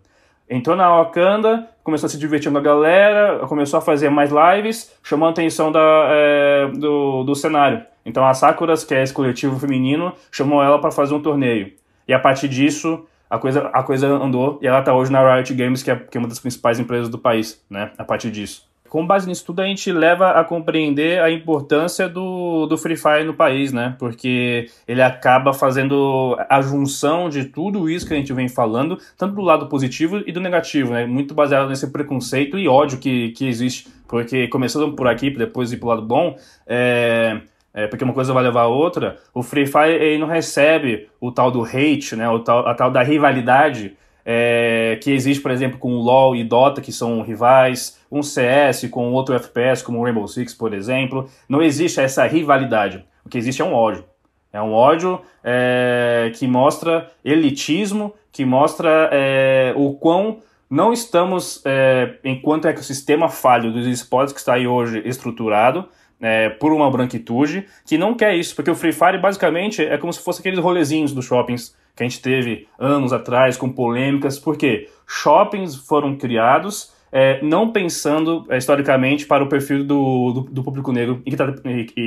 [0.51, 4.95] Entrou na Wakanda, começou a se divertir com a galera, começou a fazer mais lives,
[5.03, 7.83] chamou a atenção da, é, do, do cenário.
[8.05, 11.73] Então a Sakuras, que é esse coletivo feminino, chamou ela para fazer um torneio.
[12.07, 15.53] E a partir disso, a coisa, a coisa andou e ela está hoje na Riot
[15.55, 17.91] Games, que é, que é uma das principais empresas do país, né?
[17.99, 22.65] A partir disso com base nisso tudo, a gente leva a compreender a importância do,
[22.67, 23.97] do Free Fire no país, né?
[23.99, 29.35] Porque ele acaba fazendo a junção de tudo isso que a gente vem falando, tanto
[29.35, 31.07] do lado positivo e do negativo, né?
[31.07, 33.89] Muito baseado nesse preconceito e ódio que, que existe.
[34.07, 37.41] Porque começando por aqui, depois ir pro lado bom, é,
[37.75, 41.33] é, porque uma coisa vai levar a outra, o Free Fire ele não recebe o
[41.33, 42.29] tal do hate, né?
[42.29, 46.45] O tal, a tal da rivalidade é, que existe, por exemplo, com o LoL e
[46.45, 51.29] Dota, que são rivais, um CS com outro FPS, como o Rainbow Six, por exemplo.
[51.49, 53.05] Não existe essa rivalidade.
[53.27, 54.05] O que existe é um ódio.
[54.53, 60.39] É um ódio é, que mostra elitismo, que mostra é, o quão
[60.71, 65.89] não estamos, é, enquanto ecossistema falho dos esportes que está aí hoje estruturado,
[66.21, 70.13] é, por uma branquitude, que não quer isso, porque o Free Fire basicamente é como
[70.13, 74.89] se fosse aqueles rolezinhos dos shoppings que a gente teve anos atrás com polêmicas, porque
[75.07, 80.91] shoppings foram criados é, não pensando é, historicamente para o perfil do, do, do público
[80.91, 81.37] negro e que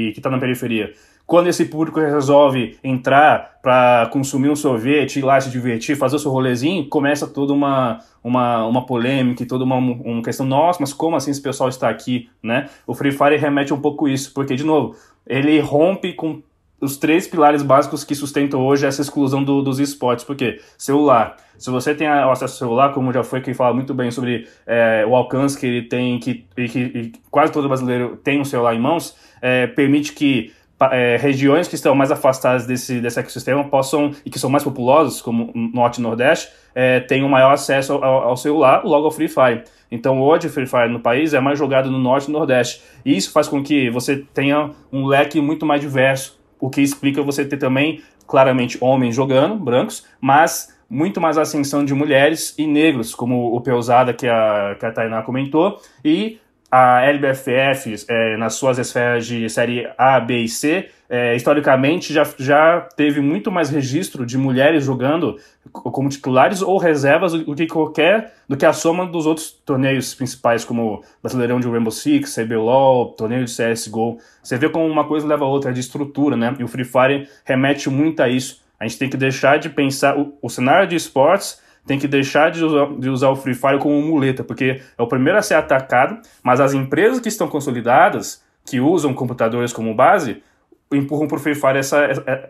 [0.09, 0.93] está tá na periferia.
[1.27, 6.19] Quando esse público resolve entrar para consumir um sorvete, ir lá se divertir, fazer o
[6.19, 10.93] seu rolezinho, começa toda uma, uma, uma polêmica e toda uma, uma questão, nossa, mas
[10.93, 12.69] como assim esse pessoal está aqui, né?
[12.87, 14.95] O Free Fire remete um pouco isso, porque, de novo,
[15.27, 16.41] ele rompe com
[16.79, 20.23] os três pilares básicos que sustentam hoje essa exclusão do, dos esportes.
[20.23, 24.11] Porque celular, se você tem acesso ao celular, como já foi quem fala muito bem
[24.11, 28.39] sobre é, o alcance que ele tem, que, e que e quase todo brasileiro tem
[28.39, 30.53] um celular em mãos, é, permite que
[30.91, 35.21] é, regiões que estão mais afastadas desse, desse ecossistema possam, e que são mais populosas,
[35.21, 39.63] como Norte e Nordeste, é, tenham maior acesso ao, ao, celular, logo ao Free Fire.
[39.89, 42.81] Então hoje o Free Fire no país é mais jogado no Norte e Nordeste.
[43.05, 47.21] E isso faz com que você tenha um leque muito mais diverso o que explica
[47.21, 53.13] você ter também, claramente, homens jogando, brancos, mas muito mais ascensão de mulheres e negros,
[53.13, 56.39] como o Peusada, que a, que a Tainá comentou, e
[56.69, 62.27] a LBFF, é, nas suas esferas de série A, B e C, é, historicamente já,
[62.37, 65.37] já teve muito mais registro de mulheres jogando
[65.71, 70.65] como titulares ou reservas do que qualquer do que a soma dos outros torneios principais,
[70.65, 74.17] como Brasileirão de Rainbow Six, CBLOL, torneio de CSGO.
[74.43, 76.53] Você vê como uma coisa leva a outra, é de estrutura, né?
[76.59, 78.61] E o Free Fire remete muito a isso.
[78.79, 82.51] A gente tem que deixar de pensar o, o cenário de esportes tem que deixar
[82.51, 85.55] de usar, de usar o Free Fire como muleta, porque é o primeiro a ser
[85.55, 90.43] atacado, mas as empresas que estão consolidadas, que usam computadores como base,
[90.91, 91.99] empurram para o Free Fire essa,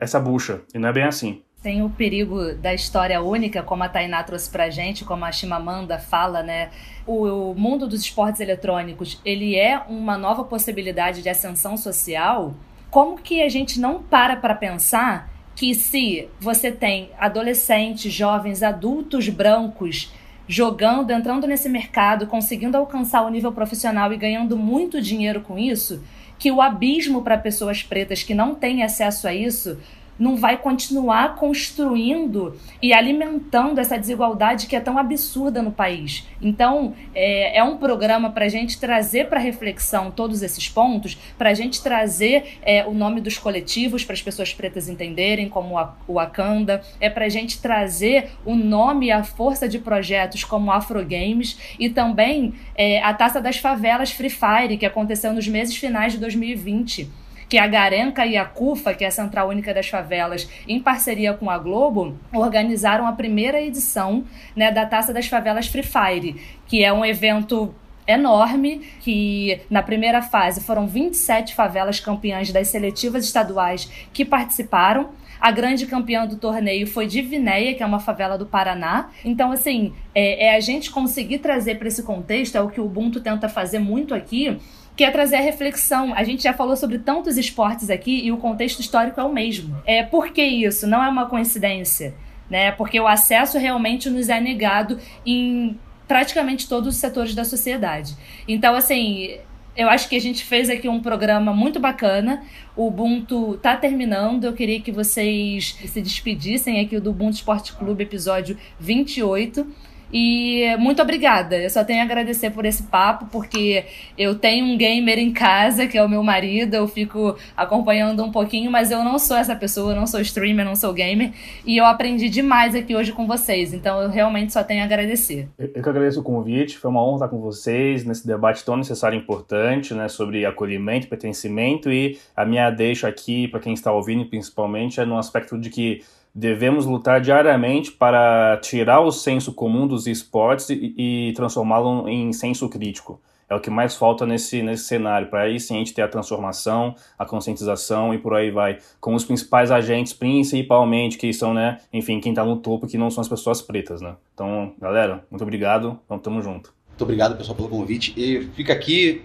[0.01, 1.41] essa bucha, e não é bem assim.
[1.61, 5.99] Tem o perigo da história única, como a Tainá trouxe pra gente, como a Chimamanda
[5.99, 6.69] fala, né?
[7.05, 12.53] O, o mundo dos esportes eletrônicos, ele é uma nova possibilidade de ascensão social.
[12.91, 19.27] Como que a gente não para para pensar que se você tem adolescentes, jovens, adultos
[19.27, 20.13] brancos
[20.47, 26.03] jogando, entrando nesse mercado, conseguindo alcançar o nível profissional e ganhando muito dinheiro com isso,
[26.37, 29.79] que o abismo para pessoas pretas que não têm acesso a isso
[30.17, 36.27] não vai continuar construindo e alimentando essa desigualdade que é tão absurda no país.
[36.41, 41.49] Então, é, é um programa para a gente trazer para reflexão todos esses pontos, para
[41.49, 45.75] a gente trazer é, o nome dos coletivos para as pessoas pretas entenderem, como
[46.07, 50.71] o Wakanda, é para a gente trazer o nome e a força de projetos como
[50.71, 55.75] Afro Games e também é, a Taça das Favelas Free Fire, que aconteceu nos meses
[55.75, 59.87] finais de 2020 que a Garenca e a CUFA, que é a Central Única das
[59.87, 64.23] Favelas, em parceria com a Globo, organizaram a primeira edição
[64.55, 67.73] né, da Taça das Favelas Free Fire, que é um evento
[68.07, 75.09] enorme, que na primeira fase foram 27 favelas campeãs das seletivas estaduais que participaram.
[75.39, 79.09] A grande campeã do torneio foi Divinéia, que é uma favela do Paraná.
[79.23, 82.85] Então, assim, é, é a gente conseguir trazer para esse contexto, é o que o
[82.85, 84.57] Ubuntu tenta fazer muito aqui,
[84.97, 86.11] que é trazer a reflexão.
[86.15, 89.79] A gente já falou sobre tantos esportes aqui e o contexto histórico é o mesmo.
[89.85, 90.87] É, por que isso?
[90.87, 92.15] Não é uma coincidência.
[92.49, 92.71] Né?
[92.71, 95.77] Porque o acesso realmente nos é negado em
[96.07, 98.15] praticamente todos os setores da sociedade.
[98.47, 99.37] Então, assim,
[99.75, 102.41] eu acho que a gente fez aqui um programa muito bacana.
[102.75, 104.45] O Ubuntu está terminando.
[104.45, 109.67] Eu queria que vocês se despedissem aqui do Ubuntu Esporte Clube, episódio 28.
[110.11, 111.57] E muito obrigada.
[111.57, 113.85] Eu só tenho a agradecer por esse papo, porque
[114.17, 118.31] eu tenho um gamer em casa, que é o meu marido, eu fico acompanhando um
[118.31, 121.31] pouquinho, mas eu não sou essa pessoa, eu não sou streamer, não sou gamer.
[121.65, 123.73] E eu aprendi demais aqui hoje com vocês.
[123.73, 125.49] Então eu realmente só tenho a agradecer.
[125.57, 129.17] Eu, que agradeço o convite, foi uma honra estar com vocês nesse debate tão necessário
[129.17, 131.91] e importante, né, sobre acolhimento, pertencimento.
[131.91, 136.01] E a minha deixa aqui, para quem está ouvindo, principalmente, é no aspecto de que
[136.39, 142.69] Devemos lutar diariamente para tirar o senso comum dos esportes e, e transformá-lo em senso
[142.69, 143.19] crítico.
[143.49, 146.07] É o que mais falta nesse, nesse cenário, para aí sim a gente ter a
[146.07, 148.77] transformação, a conscientização e por aí vai.
[149.01, 153.09] Com os principais agentes, principalmente, que são, né, enfim, quem está no topo, que não
[153.09, 154.15] são as pessoas pretas, né?
[154.35, 156.71] Então, galera, muito obrigado, vamos tamo junto.
[156.89, 158.13] Muito obrigado, pessoal, pelo convite.
[158.15, 159.23] E fica aqui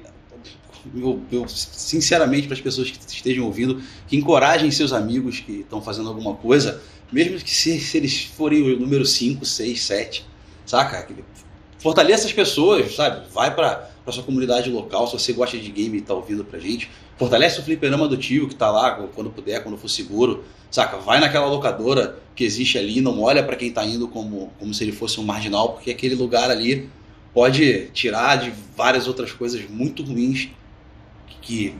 [0.94, 5.82] eu, eu, sinceramente, para as pessoas que estejam ouvindo, que encorajem seus amigos que estão
[5.82, 6.80] fazendo alguma coisa
[7.12, 10.26] mesmo que se, se eles forem o número 5, 6, 7,
[10.64, 11.06] saca?
[11.78, 13.28] Fortaleça as pessoas, sabe?
[13.32, 16.58] Vai para a sua comunidade local, se você gosta de game e tá ouvindo pra
[16.58, 16.90] gente.
[17.18, 20.96] Fortalece o fliperama do tio que tá lá quando puder, quando for seguro, saca?
[20.96, 24.82] Vai naquela locadora que existe ali, não olha para quem tá indo como, como se
[24.82, 26.88] ele fosse um marginal, porque aquele lugar ali
[27.34, 30.48] pode tirar de várias outras coisas muito ruins
[31.42, 31.74] que,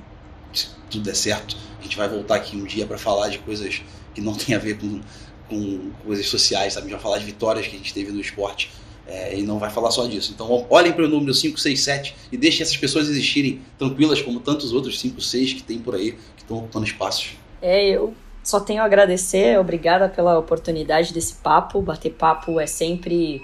[0.53, 3.81] se tudo der certo, a gente vai voltar aqui um dia para falar de coisas
[4.15, 5.01] que não tem a ver com,
[5.49, 6.87] com coisas sociais, sabe?
[6.87, 8.71] A gente vai falar de vitórias que a gente teve no esporte
[9.07, 10.33] é, e não vai falar só disso.
[10.35, 14.41] Então olhem para o número 5, 6, 7 e deixem essas pessoas existirem tranquilas como
[14.41, 17.33] tantos outros 5, 6 que tem por aí, que estão ocupando espaços.
[17.61, 21.81] É, eu só tenho a agradecer, obrigada pela oportunidade desse papo.
[21.81, 23.41] Bater papo é sempre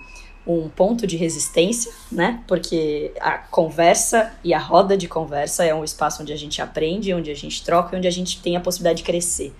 [0.49, 2.43] um ponto de resistência, né?
[2.47, 7.13] Porque a conversa e a roda de conversa é um espaço onde a gente aprende,
[7.13, 9.55] onde a gente troca, onde a gente tem a possibilidade de crescer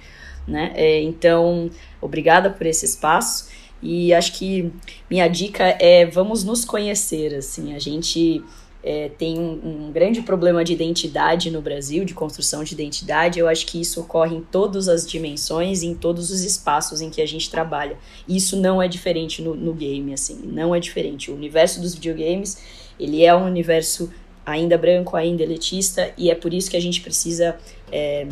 [0.49, 0.73] né?
[0.75, 1.71] É, então,
[2.01, 3.49] obrigada por esse espaço
[3.83, 4.73] e acho que
[5.09, 8.43] minha dica é vamos nos conhecer, assim, a gente
[8.89, 13.39] é, tem um, um, grande problema de identidade no Brasil, de construção de identidade.
[13.39, 17.21] Eu acho que isso ocorre em todas as dimensões, em todos os espaços em que
[17.21, 17.99] a gente trabalha.
[18.27, 21.31] Isso não é diferente no, no game, assim, não é diferente.
[21.31, 22.63] O universo dos videogames,
[22.99, 24.11] ele é um universo
[24.47, 27.59] ainda branco, ainda elitista, e é por isso que a gente precisa
[27.93, 28.27] é,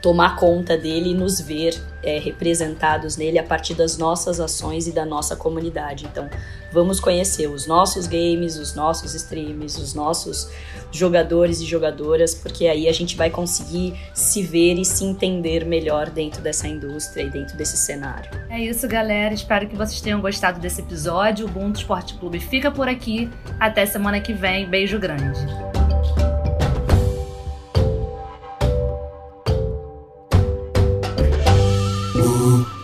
[0.00, 4.92] tomar conta dele e nos ver é, representados nele a partir das nossas ações e
[4.92, 6.06] da nossa comunidade.
[6.06, 6.30] Então,
[6.76, 10.50] vamos conhecer os nossos games, os nossos streams, os nossos
[10.92, 16.10] jogadores e jogadoras, porque aí a gente vai conseguir se ver e se entender melhor
[16.10, 18.30] dentro dessa indústria e dentro desse cenário.
[18.50, 19.32] É isso, galera.
[19.32, 21.46] Espero que vocês tenham gostado desse episódio.
[21.46, 23.30] O Ubuntu Esporte Clube fica por aqui.
[23.58, 24.68] Até semana que vem.
[24.68, 25.40] Beijo grande.
[32.16, 32.75] Ooh.